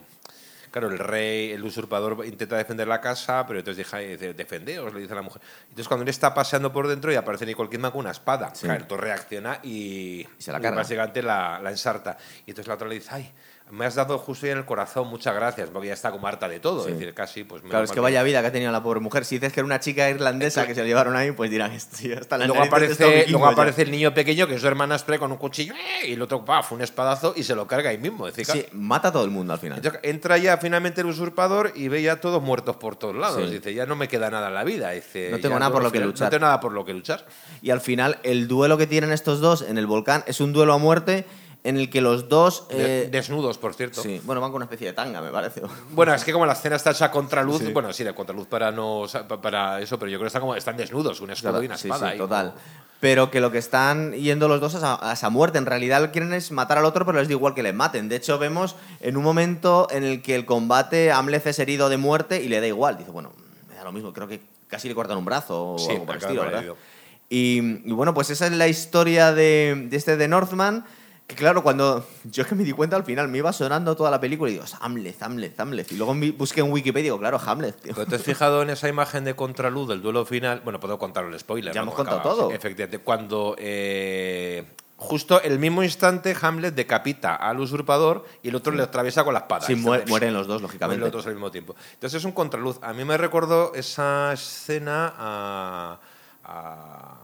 [0.71, 5.01] claro, el rey, el usurpador intenta defender la casa, pero entonces deja, dice, defendeos, le
[5.01, 5.41] dice a la mujer.
[5.63, 8.65] Entonces cuando él está paseando por dentro y aparece Nicole Kidman con una espada, Sí.
[8.65, 12.17] claro, entonces reacciona y, Y se la y básicamente la, la ensarta.
[12.45, 13.31] Y entonces la otra le dice, ay,
[13.71, 16.59] me has dado justo en el corazón, muchas gracias, porque ya está como harta de
[16.59, 16.91] todo, Sí.
[16.91, 17.61] es decir, casi, pues...
[17.63, 19.25] Claro, es que vaya vida que ha tenido la pobre mujer.
[19.25, 22.37] Si dices que era una chica irlandesa que se la llevaron ahí, pues dirán, está
[22.37, 23.53] la Luego aparece, vikingos luego ya".
[23.53, 26.07] aparece el niño pequeño que es su hermanastre con un cuchillo ¡eh!
[26.09, 28.27] y el otro paf, un espadazo y se lo carga ahí mismo.
[28.27, 29.77] Es decir, Sí, mata a todo el mundo al final.
[29.77, 33.41] Entonces, entra ya finalmente el usurpador y ve ya todos muertos por todos lados.
[33.47, 33.53] Sí.
[33.55, 34.91] Dice, ya no me queda nada en la vida.
[34.91, 36.25] Dice, No tengo nada por lo que luchar.
[36.27, 37.25] No tengo nada por lo que luchar.
[37.61, 40.73] Y al final, el duelo que tienen estos dos en el volcán es un duelo
[40.73, 41.25] a muerte
[41.63, 42.65] en el que los dos...
[42.71, 44.01] Eh, desnudos, por cierto.
[44.01, 45.61] sí, bueno, van con una especie de tanga, me parece.
[45.91, 47.71] Bueno, es que como la escena está hecha a contraluz, Sí.
[47.71, 49.05] bueno, sí, de contraluz para no
[49.41, 51.77] para eso, pero yo creo que están como están desnudos, un escudo Claro, y una
[51.77, 52.07] sí, espada.
[52.07, 52.49] sí, ahí, total.
[52.51, 52.61] como-
[52.99, 55.57] Pero que lo que están yendo los dos es a, a esa muerte.
[55.57, 58.09] En realidad quieren es matar al otro, pero les da igual que le maten.
[58.09, 61.97] De hecho, vemos en un momento en el que el combate, Amleth es herido de
[61.97, 62.97] muerte y le da igual.
[62.99, 63.31] Dice, bueno,
[63.69, 66.15] me da lo mismo, creo que casi le cortan un brazo o Sí, algo por
[66.15, 66.63] el estilo, ¿verdad?
[67.29, 70.85] y bueno, pues esa es la historia de, de este de Northman.
[71.27, 74.11] Que claro, cuando yo es que me di cuenta al final, me iba sonando toda
[74.11, 75.91] la película y digo, Hamlet, Hamlet, Hamlet.
[75.91, 77.93] Y luego busqué en Wikipedia y digo, claro, Hamlet, tío.
[77.95, 80.59] Pero te has fijado en esa imagen de contraluz del duelo final.
[80.63, 81.73] Bueno, puedo contar el spoiler.
[81.73, 81.83] Ya ¿no?
[81.83, 82.51] hemos Como contado todo.
[82.51, 84.65] efectivamente, cuando eh,
[84.97, 89.39] justo el mismo instante Hamlet decapita al usurpador y el otro le atraviesa con la
[89.39, 89.65] espada.
[89.65, 90.99] Sí, Este- muere- mueren los dos, Mueren lógicamente.
[91.05, 91.75] los dos al mismo tiempo.
[91.93, 92.77] Entonces es un contraluz.
[92.81, 95.99] A mí me recordó esa escena a.
[96.43, 97.17] a-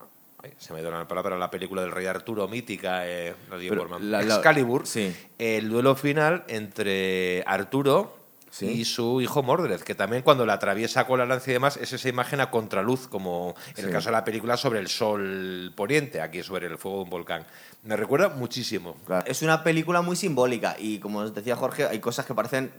[0.47, 4.01] ay, se me da la palabra la película del rey Arturo, mítica, eh, digo por-
[4.01, 4.87] la- la- Excalibur.
[4.87, 5.15] sí.
[5.37, 8.15] El duelo final entre Arturo
[8.49, 8.65] Sí.
[8.65, 11.93] y su hijo Mordred, que también cuando la atraviesa con la lanza y demás es
[11.93, 13.91] esa imagen a contraluz, como en el Sí.
[13.91, 17.45] caso de la película sobre el sol poniente, aquí sobre el fuego de un volcán.
[17.83, 18.95] Me recuerda muchísimo.
[19.05, 19.25] Claro.
[19.27, 22.71] Es una película muy simbólica y como os decía Jorge, hay cosas que parecen,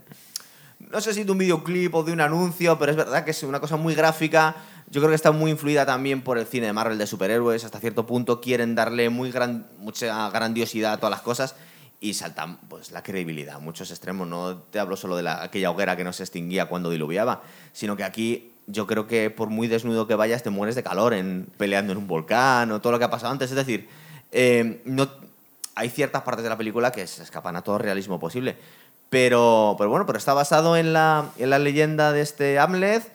[0.78, 3.42] no sé si de un videoclip o de un anuncio, pero es verdad que es
[3.42, 4.56] una cosa muy gráfica.
[4.90, 7.64] Yo creo que está muy influida también por el cine de Marvel de superhéroes.
[7.64, 11.56] Hasta cierto punto quieren darle mucha grandiosidad a todas las cosas
[12.00, 14.26] y saltan pues, la credibilidad muchos extremos.
[14.28, 17.96] No te hablo solo de la- aquella hoguera que no se extinguía cuando diluviaba, sino
[17.96, 21.48] que aquí yo creo que por muy desnudo que vayas te mueres de calor en,
[21.56, 23.50] peleando en un volcán o todo lo que ha pasado antes.
[23.50, 23.88] Es decir,
[24.30, 25.08] eh, no,
[25.74, 28.56] hay ciertas partes de la película que se escapan a todo realismo posible.
[29.10, 33.10] Pero, pero bueno, pero está basado en la, en la leyenda de este Hamlet.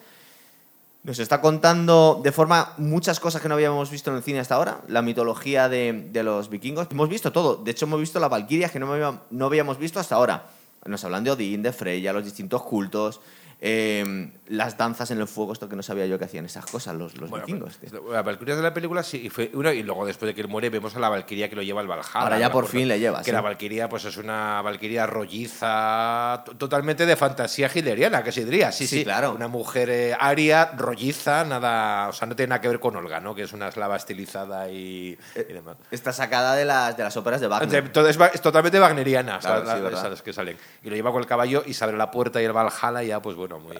[1.03, 4.55] Nos está contando de forma muchas cosas que no habíamos visto en el cine hasta
[4.55, 4.81] ahora.
[4.87, 6.87] La mitología de, de los vikingos.
[6.89, 7.57] Hemos visto todo.
[7.57, 10.45] De hecho, hemos visto las valquirias que no, no habíamos visto hasta ahora.
[10.85, 13.21] Nos hablan de Odín, de Freya, los distintos cultos,
[13.65, 16.95] eh, las danzas en el fuego, esto que no sabía yo que hacían esas cosas
[16.95, 17.77] los, los Bueno, vikingos.
[17.77, 18.11] tío.
[18.11, 20.49] Las Valquirias de la película sí, y, fue una, y luego después de que él
[20.49, 22.09] muere vemos a la Valquiria que lo lleva al Valhalla.
[22.13, 23.31] Ahora ya por fin le lleva, Que sí.
[23.31, 28.71] la Valquiria pues es una Valquiria rolliza, to- totalmente de fantasía hitleriana, que se diría.
[28.71, 29.33] Sí, Sí, sí, claro.
[29.33, 33.19] Una mujer eh, aria, rolliza, nada, o sea, no tiene nada que ver con Olga,
[33.19, 33.33] ¿no?
[33.33, 35.77] Que es una eslava estilizada y, Eh, y demás.
[35.89, 37.85] Está sacada de las, de las óperas de Wagner.
[37.85, 40.57] Entonces, es, es totalmente wagneriana, Claro, sí, Las- esas que salen.
[40.83, 43.07] Y lo lleva con el caballo y se abre la puerta y el Valhalla y
[43.07, 43.77] ya, pues bueno, muy...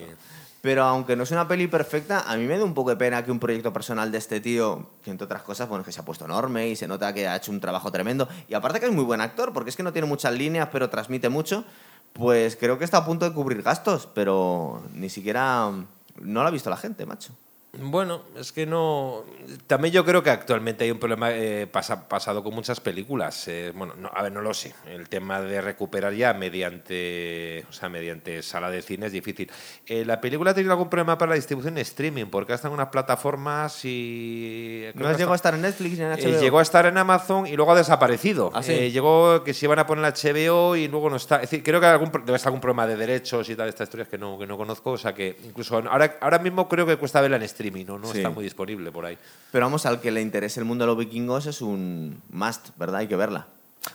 [0.61, 3.25] Pero aunque no es una peli perfecta, a mí me da un poco de pena
[3.25, 6.05] que un proyecto personal de este tío, que entre otras cosas, bueno, que se ha
[6.05, 8.29] puesto enorme y se nota que ha hecho un trabajo tremendo.
[8.47, 10.89] Y aparte que es muy buen actor, porque es que no tiene muchas líneas, pero
[10.89, 11.65] transmite mucho.
[12.13, 15.85] Pues creo que está a punto de cubrir gastos, pero ni siquiera mm,
[16.21, 17.33] no lo ha visto la gente, macho.
[17.79, 19.23] Bueno, es que no.
[19.65, 23.47] También yo creo que actualmente hay un problema eh, pasa- pasado con muchas películas.
[23.47, 24.75] Eh, bueno, no, a ver, no lo sé.
[24.85, 29.49] El tema de recuperar ya mediante, o sea, mediante sala de cine es difícil.
[29.87, 32.75] Eh, la película ha tenido algún problema para la distribución en streaming, porque están en
[32.75, 34.83] unas plataformas y.
[34.93, 36.41] No has hasta- a estar en Netflix ni en eh, HBO.
[36.41, 38.51] llegó a estar en Amazon y luego ha desaparecido.
[38.53, 38.71] ¿Ah, sí?
[38.73, 41.37] Eh, llegó que se iban a poner en HBO y luego no está.
[41.37, 44.09] Es decir, creo que algún, debe estar algún problema de derechos y tal, estas historias
[44.09, 44.91] que no, que no conozco.
[44.91, 47.97] O sea que incluso ahora, ahora mismo creo que cuesta verla en streaming, ¿no?
[47.97, 48.17] No Sí.
[48.17, 49.17] está muy disponible por ahí.
[49.51, 52.97] Pero vamos, al que le interese el mundo de los vikingos es un must, ¿verdad?
[53.01, 53.47] Hay que verla.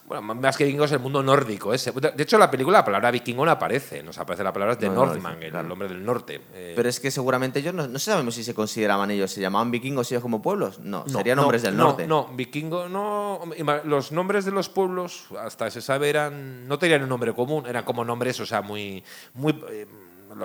[0.07, 1.93] Bueno, más que vikingos, el mundo nórdico ese.
[1.93, 4.03] De hecho, la película, la palabra vikingo no aparece.
[4.03, 5.73] Nos aparece la palabra de No, no, Northman, el claro.
[5.73, 6.43] hombre del norte.
[6.53, 9.71] Eh, Pero es que seguramente ellos, no, no sabemos si se consideraban ellos, ¿se llamaban
[9.71, 10.79] vikingos ellos como pueblos?
[10.81, 12.07] No, serían hombres del no, norte.
[12.07, 13.41] No, vikingo, no.
[13.85, 17.85] Los nombres de los pueblos, hasta se sabe, eran, no tenían un nombre común, eran
[17.85, 19.03] como nombres, o sea, muy.
[19.33, 19.87] muy eh,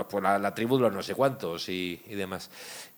[0.10, 2.50] pues la, la tribu de los no sé cuántos y, y demás.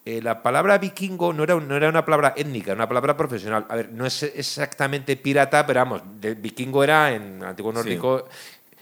[0.05, 3.17] Eh, la palabra vikingo no era, un- no era una palabra étnica, era una palabra
[3.17, 3.65] profesional.
[3.69, 7.77] A ver, no es exactamente pirata, pero vamos, de vikingo era en antiguo Sí.
[7.77, 8.27] nórdico.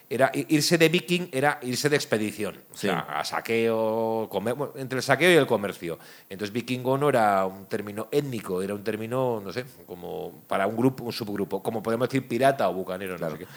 [0.09, 5.03] Era, irse de viking era irse de expedición, o sea, a saqueo, comer- entre el
[5.03, 5.97] saqueo y el comercio.
[6.29, 10.75] Entonces vikingo no era un término étnico, era un término, no sé, como para un
[10.77, 13.47] grupo, un subgrupo, como podemos decir pirata o bucanero, no sé qué.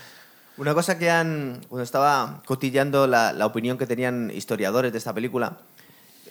[0.58, 1.60] Una cosa que han.
[1.68, 5.58] Cuando estaba cotillando la, opinión que tenían historiadores de esta película,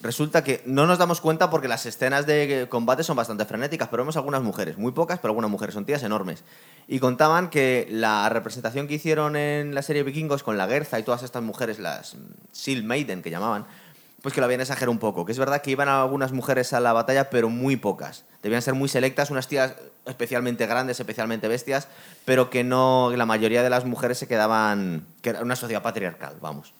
[0.02, 4.02] resulta que no nos damos cuenta porque las escenas de combate son bastante frenéticas, pero
[4.02, 6.44] vemos algunas mujeres, muy pocas, pero algunas mujeres, son tías enormes.
[6.88, 11.04] Y contaban que la representación que hicieron en la serie Vikingos con la Gerza y
[11.04, 12.16] todas estas mujeres, las
[12.52, 13.68] Seal Maiden que llamaban,
[14.26, 15.24] pues que lo habían exagerado un poco.
[15.24, 18.26] Que es verdad que iban algunas mujeres a la batalla, pero muy pocas.
[18.42, 19.76] Debían ser muy selectas, unas tías
[20.08, 21.88] especialmente grandes, especialmente bestias,
[22.26, 26.38] pero que no, la mayoría de las mujeres se quedaban, que era una sociedad patriarcal,
[26.42, 26.74] vamos.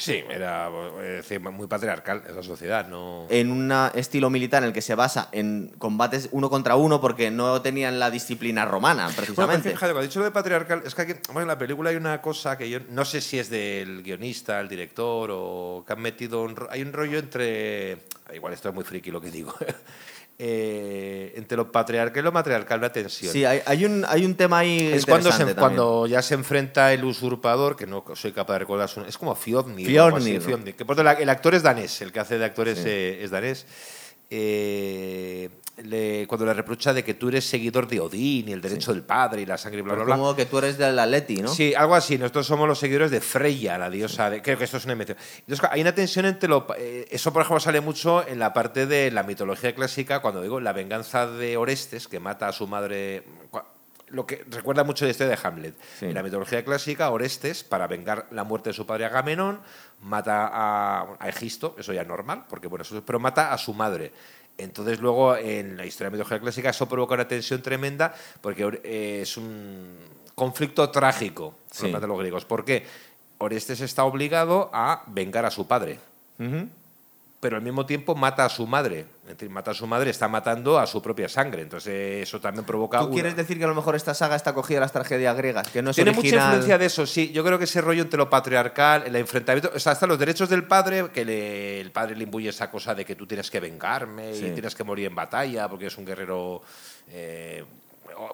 [0.00, 0.70] Sí, era
[1.02, 3.26] eh, decir, muy patriarcal esa sociedad, no...
[3.28, 7.30] En un estilo militar en el que se basa en combates uno contra uno porque
[7.30, 9.70] no tenían la disciplina romana, Bueno, precisamente.
[9.70, 11.96] fíjate, cuando he dicho lo de patriarcal, es que aquí, bueno, en la película hay
[11.96, 16.00] una cosa que yo no sé si es del guionista, el director, o que han
[16.00, 16.42] metido.
[16.42, 17.98] Un, hay un rollo entre.
[18.32, 19.54] Igual esto es muy friki lo que digo.
[20.42, 23.30] Eh, entre lo patriarcal y lo matriarcal, una tensión.
[23.30, 26.92] Sí, hay, hay un, hay un tema ahí es cuando, se- cuando ya se enfrenta
[26.94, 29.86] el usurpador, que no soy capaz de recordar su Es como Fjodnir.
[29.86, 29.92] así,
[30.40, 30.76] Fjornir, ¿no?
[30.78, 32.82] Que por el actor es danés, el que hace de actor Sí.
[32.86, 33.66] eh, es danés.
[34.32, 35.50] Eh,
[35.84, 39.02] le- cuando le reprocha de que tú eres seguidor de Odín y el derecho del
[39.02, 40.16] padre y la sangre y bla, bla, bla.
[40.16, 41.48] Como que tú eres del Atleti, ¿no?
[41.48, 42.16] Sí, algo así.
[42.18, 44.28] Nosotros somos los seguidores de Freya, la diosa.
[44.30, 45.16] De, creo que esto es una invención.
[45.38, 46.66] Entonces, hay una tensión entre lo.
[46.78, 50.60] eh, eso, por ejemplo, sale mucho en la parte de la mitología clásica, cuando digo
[50.60, 53.24] la venganza de Orestes, que mata a su madre.
[54.10, 55.74] Lo que recuerda mucho la historia de Hamlet.
[55.98, 56.06] Sí.
[56.06, 59.60] En la mitología clásica, Orestes, para vengar la muerte de su padre Agamenón,
[60.00, 63.72] mata a, a Egisto, eso ya es normal, porque bueno, eso- pero mata a su
[63.72, 64.12] madre.
[64.58, 68.80] Entonces luego en la historia de la mitología clásica eso provoca una tensión tremenda porque
[68.84, 69.96] eh, es un
[70.34, 71.86] conflicto trágico por Sí.
[71.92, 72.44] parte de los griegos.
[72.44, 72.84] ¿Por qué?
[73.38, 75.98] Orestes está obligado a vengar a su padre.
[77.40, 79.06] Pero al mismo tiempo mata a su madre.
[79.22, 81.62] Es decir, mata a su madre, está matando a su propia sangre.
[81.62, 82.98] Entonces eso también provoca...
[82.98, 85.34] ¿Tú una- quieres decir que a lo mejor esta saga está cogida de las tragedias
[85.36, 85.68] griegas?
[85.68, 87.32] Que no es Tiene mucha influencia de eso, sí.
[87.32, 90.48] Yo creo que ese rollo entre lo patriarcal, el enfrentamiento, o sea, hasta los derechos
[90.50, 93.58] del padre, que le- el padre le imbuye esa cosa de que tú tienes que
[93.60, 94.46] vengarme Sí.
[94.46, 96.60] y tienes que morir en batalla porque es un guerrero.
[97.08, 97.64] eh,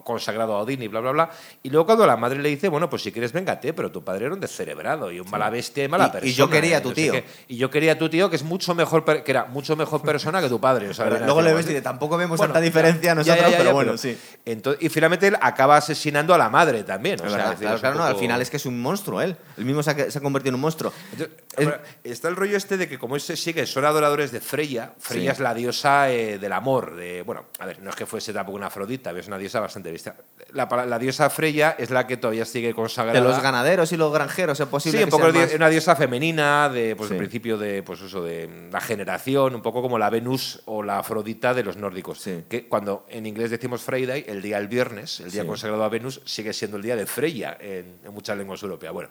[0.05, 1.31] consagrado a Odín y bla, bla, bla.
[1.63, 4.27] Y luego cuando la madre le dice, bueno, pues si quieres, véngate, pero tu padre
[4.27, 6.33] era un descerebrado y un mala bestia y mala Y- y persona.
[6.33, 7.23] yo quería a tu no sé tío.
[7.49, 10.41] Y yo quería a tu tío, que es mucho mejor, que era mucho mejor persona
[10.41, 10.89] que tu padre.
[10.89, 13.03] O sea, Pero viene a luego le ves y dice, tampoco vemos Bueno, tanta diferencia
[13.11, 14.17] ya, nosotros, ya, ya, pero bueno, sí.
[14.45, 17.21] Entonces, y finalmente él acaba asesinando a la madre también.
[17.21, 19.21] o Es sea, verdad, es decir, claro, no, al final es que es un monstruo
[19.21, 19.37] él.
[19.57, 20.93] Él mismo se ha, se ha convertido en un monstruo.
[21.13, 24.41] Entonces, Es- ahora, está el rollo este de que como se sigue, son adoradores de
[24.41, 24.93] Freya.
[24.99, 25.37] Freya Sí.
[25.37, 26.95] es la diosa eh, del amor.
[26.97, 29.91] De, bueno, a ver, no es que fuese tampoco una Afrodita, es una diosa bastante
[29.91, 30.17] vista.
[30.53, 33.21] La, diosa Freya es la que todavía sigue consagrada.
[33.21, 36.69] De los ganaderos y los granjeros, es posible Sí, un poco más- una diosa femenina,
[36.69, 37.15] de pues, Sí.
[37.15, 40.99] el principio de pues eso de la generación, un poco como la Venus o la
[40.99, 42.21] Afrodita de los nórdicos.
[42.21, 42.45] Sí.
[42.49, 45.49] Que cuando en inglés decimos Friday, el día el viernes, el día Sí.
[45.49, 48.93] consagrado a Venus, sigue siendo el día de Freya en, en muchas lenguas europeas.
[48.93, 49.11] Bueno,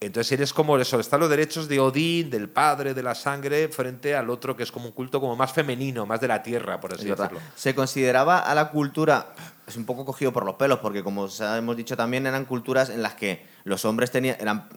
[0.00, 4.14] entonces eres como eso, están los derechos de Odín, del padre, de la sangre, frente
[4.14, 6.92] al otro que es como un culto como más femenino, más de la tierra, por
[6.92, 7.30] Es así verdad.
[7.30, 7.50] decirlo.
[7.56, 9.34] Se consideraba a la cultura,
[9.66, 12.90] es un poco cogido por los pelos, porque como os hemos dicho también, eran culturas
[12.90, 14.68] en las que los hombres tenían, eran,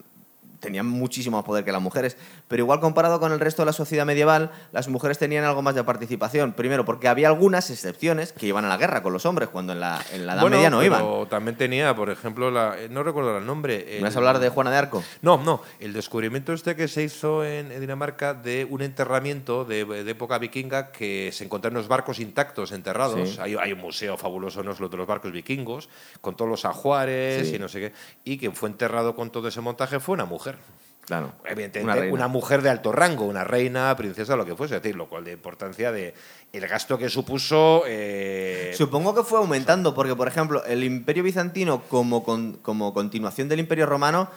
[0.61, 2.15] tenían muchísimo más poder que las mujeres,
[2.47, 5.75] pero igual comparado con el resto de la sociedad medieval, las mujeres tenían algo más
[5.75, 6.53] de participación.
[6.53, 9.79] Primero, porque había algunas excepciones que iban a la guerra con los hombres, cuando en
[9.81, 11.01] la, en la Edad Bueno, Media no iban.
[11.01, 13.85] pero también tenía, por ejemplo, la, eh, no recuerdo el nombre.
[13.97, 15.03] ¿Me vas el- a hablar de Juana de Arco?
[15.21, 15.61] No, no.
[15.79, 20.37] El descubrimiento este que se hizo en, en Dinamarca de un enterramiento de, de época
[20.37, 23.29] vikinga que se encontraron unos barcos intactos enterrados.
[23.31, 23.37] Sí.
[23.41, 25.89] Hay, hay un museo fabuloso en Oslo de los barcos vikingos,
[26.21, 27.55] con todos los ajuares Sí.
[27.55, 27.93] y no sé qué.
[28.23, 30.50] Y quien fue enterrado con todo ese montaje fue una mujer.
[31.05, 31.33] Claro.
[31.45, 34.77] Evidentemente, Una una, mujer de alto rango, una reina, princesa, lo que fuese.
[34.77, 36.13] Es decir, lo cual de importancia de
[36.53, 37.83] el gasto que supuso.
[37.85, 43.49] eh, Supongo que fue aumentando, porque, por ejemplo, el Imperio Bizantino como, con- como continuación
[43.49, 44.29] del Imperio Romano,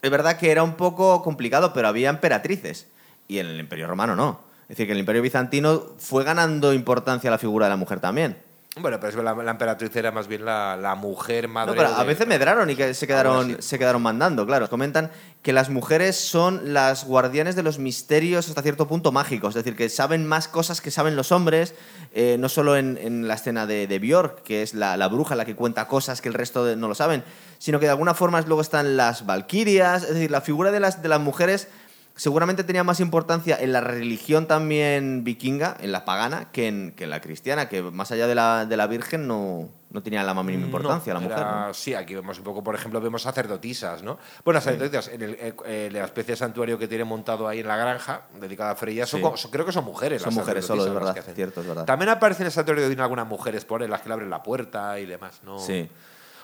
[0.00, 2.88] es verdad que era un poco complicado, pero había emperatrices.
[3.28, 4.40] Y en el Imperio Romano no.
[4.62, 8.38] Es decir, que el Imperio Bizantino fue ganando importancia la figura de la mujer también.
[8.80, 11.72] Bueno, pero es que la, la emperatriz era más bien la, la mujer madre.
[11.72, 14.70] No, pero a de- veces medraron y que se quedaron, se quedaron mandando, claro.
[14.70, 15.10] Comentan
[15.42, 19.76] que las mujeres son las guardianes de los misterios hasta cierto punto mágicos, es decir,
[19.76, 21.74] que saben más cosas que saben los hombres,
[22.14, 25.34] eh, no solo en, en la escena de, de Björk, que es la, la bruja
[25.34, 27.24] la que cuenta cosas que el resto de- no lo saben,
[27.58, 31.02] sino que de alguna forma luego están las valquirias, es decir, la figura de las,
[31.02, 31.68] de las mujeres
[32.14, 37.04] seguramente tenía más importancia en la religión también vikinga, en la pagana, que en, que
[37.04, 40.34] en la cristiana, que más allá de la, de la Virgen no, no tenía la
[40.34, 41.38] más mínima importancia No, la mujer.
[41.38, 41.74] era- ¿no?
[41.74, 44.18] Sí, aquí vemos un poco, por ejemplo, vemos sacerdotisas, ¿no?
[44.44, 47.68] Bueno, sacerdotisas, en el, eh, eh, la especie de santuario que tiene montado ahí en
[47.68, 49.24] la granja, dedicada a Freya, son, Sí.
[49.26, 50.22] co- son- creo que son mujeres.
[50.22, 51.84] Son las mujeres solo, es verdad, cierto, es verdad.
[51.84, 54.42] También aparecen en el santuario de algunas mujeres por ahí, las que le abren la
[54.42, 55.58] puerta y demás, ¿no?
[55.58, 55.88] Sí.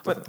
[0.03, 0.21] Bueno,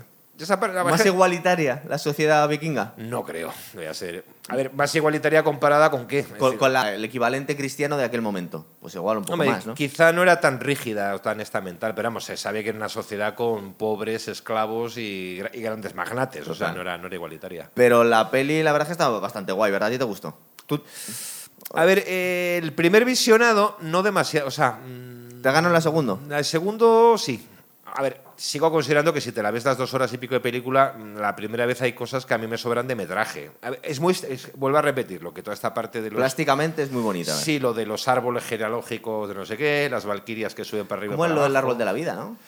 [0.44, 2.94] esa par- la ¿Más igualitaria la sociedad vikinga?
[2.96, 4.24] No creo, voy a ser.
[4.48, 6.24] A ver, más igualitaria comparada con qué.
[6.24, 8.66] Con, decir, con la- el equivalente cristiano de aquel momento.
[8.80, 9.74] Pues igual un poco Hombre, más, ¿no?
[9.74, 12.88] quizá no era tan rígida o tan estamental, pero vamos, se sabía que era una
[12.88, 17.14] sociedad con pobres, esclavos y, gra- y grandes magnates, o sea, no era, no era
[17.16, 17.70] igualitaria.
[17.74, 19.88] Pero la peli, la verdad es que estaba bastante guay, ¿verdad?
[19.88, 20.36] ¿A ti te gustó?
[20.66, 20.82] ¿Tú
[21.74, 26.18] A ver, eh, el primer visionado no demasiado, o sea, mm, te ganó la segunda?
[26.36, 27.46] el segundo sí.
[27.84, 30.40] A ver, sigo considerando que si te la ves las dos horas y pico de
[30.40, 33.50] película, la primera vez hay cosas que a mí me sobran de metraje.
[33.82, 36.16] Es muy, es- vuelvo a repetirlo, que toda esta parte de los...
[36.16, 37.32] Plásticamente es muy bonita.
[37.32, 37.38] ¿eh?
[37.38, 41.00] Sí, lo de los árboles genealógicos de no sé qué, las valquirias que suben para
[41.00, 41.12] arriba.
[41.16, 42.38] Como para lo del árbol de la vida, ¿no?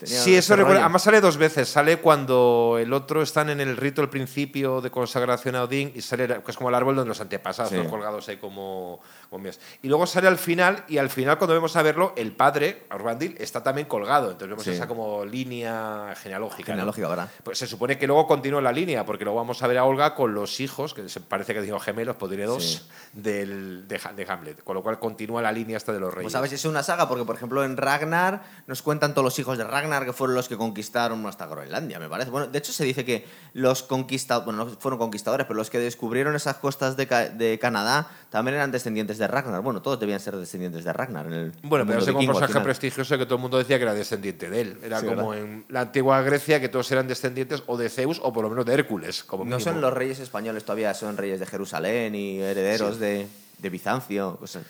[0.00, 0.80] Tenía Sí, eso rollo.
[0.80, 1.68] Además sale dos veces.
[1.68, 6.00] Sale cuando el otro están en el rito, el principio de consagración a Odín, y
[6.02, 7.76] sale, que es como el árbol donde los antepasados, Sí.
[7.76, 7.88] ¿no?
[7.88, 9.60] colgados ahí como, como mías.
[9.82, 13.36] Y luego sale al final, y al final cuando vemos a verlo, el padre, Aurvandil,
[13.38, 14.26] está también colgado.
[14.32, 14.70] Entonces vemos Sí.
[14.70, 16.72] esa como línea genealógica.
[16.72, 16.74] ¿no?
[16.74, 17.30] Genealógica, ¿verdad?
[17.42, 20.14] Pues se supone que luego continúa la línea, porque luego vamos a ver a Olga
[20.14, 22.80] con los hijos, que se parece que digo gemelos, pues diré dos, Sí.
[23.12, 24.62] del, de, de Hamlet.
[24.64, 26.24] Con lo cual continúa la línea esta de los reyes.
[26.24, 29.56] Pues sabes, es una saga, porque por ejemplo en Ragnar nos cuentan todos los hijos
[29.58, 32.30] de Ragnar que fueron los que conquistaron hasta Groenlandia, me parece.
[32.30, 35.78] Bueno, de hecho se dice que los conquistadores, bueno, no fueron conquistadores, pero los que
[35.78, 39.60] descubrieron esas costas de, Ca- de Canadá también eran descendientes de Ragnar.
[39.62, 41.26] Bueno, todos debían ser descendientes de Ragnar.
[41.26, 43.94] En el Bueno, pero ese como personaje prestigioso que todo el mundo decía que era
[43.94, 44.78] descendiente de él.
[44.82, 45.44] Era Sí, como ¿verdad?
[45.44, 48.64] en la antigua Grecia que todos eran descendientes o de Zeus o por lo menos
[48.66, 49.24] de Hércules.
[49.24, 53.00] Como No son los reyes españoles todavía, son reyes de Jerusalén y herederos Sí.
[53.00, 53.28] de,
[53.58, 54.36] de Bizancio.
[54.38, 54.62] cosas.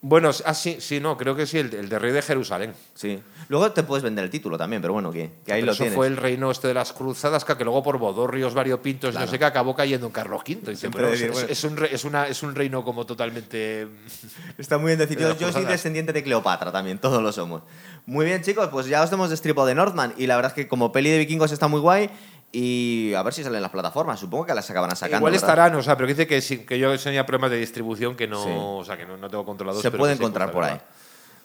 [0.00, 2.72] Bueno, ah, sí, sí, no, creo que sí, el, el de rey de Jerusalén.
[2.94, 3.20] Sí.
[3.48, 5.82] Luego te puedes vender el título también, pero bueno, que, que ahí Pero lo eso
[5.82, 5.96] tienes.
[5.96, 9.18] fue el reino este de las cruzadas que, que luego por bodorrios variopintos y no
[9.18, 9.30] Claro.
[9.32, 10.54] sé qué acabó cayendo en Carlos V.
[10.60, 11.48] Dice, Siempre pero decir, es, bueno.
[11.50, 13.88] es un es una- es un reino como totalmente...
[14.58, 15.18] Está muy bien decir.
[15.18, 17.62] De Yo, soy descendiente de Cleopatra también, todos lo somos.
[18.06, 20.14] Muy bien, chicos, pues ya os hemos destripado de Northman.
[20.16, 22.08] Y la verdad es que como peli de vikingos está muy guay.
[22.50, 24.18] Y a ver si salen las plataformas.
[24.20, 25.18] Supongo que las acaban sacando.
[25.18, 25.48] Igual ¿verdad?
[25.48, 28.42] estarán, o sea, pero dice que, sí, que yo tenía problemas de distribución que no,
[28.42, 28.50] Sí.
[28.54, 29.82] o sea, que no, no tengo controlados.
[29.82, 30.80] Se puede encontrar por ahí.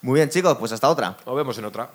[0.01, 1.15] Muy bien, chicos, pues hasta otra.
[1.25, 1.89] Nos vemos en otra.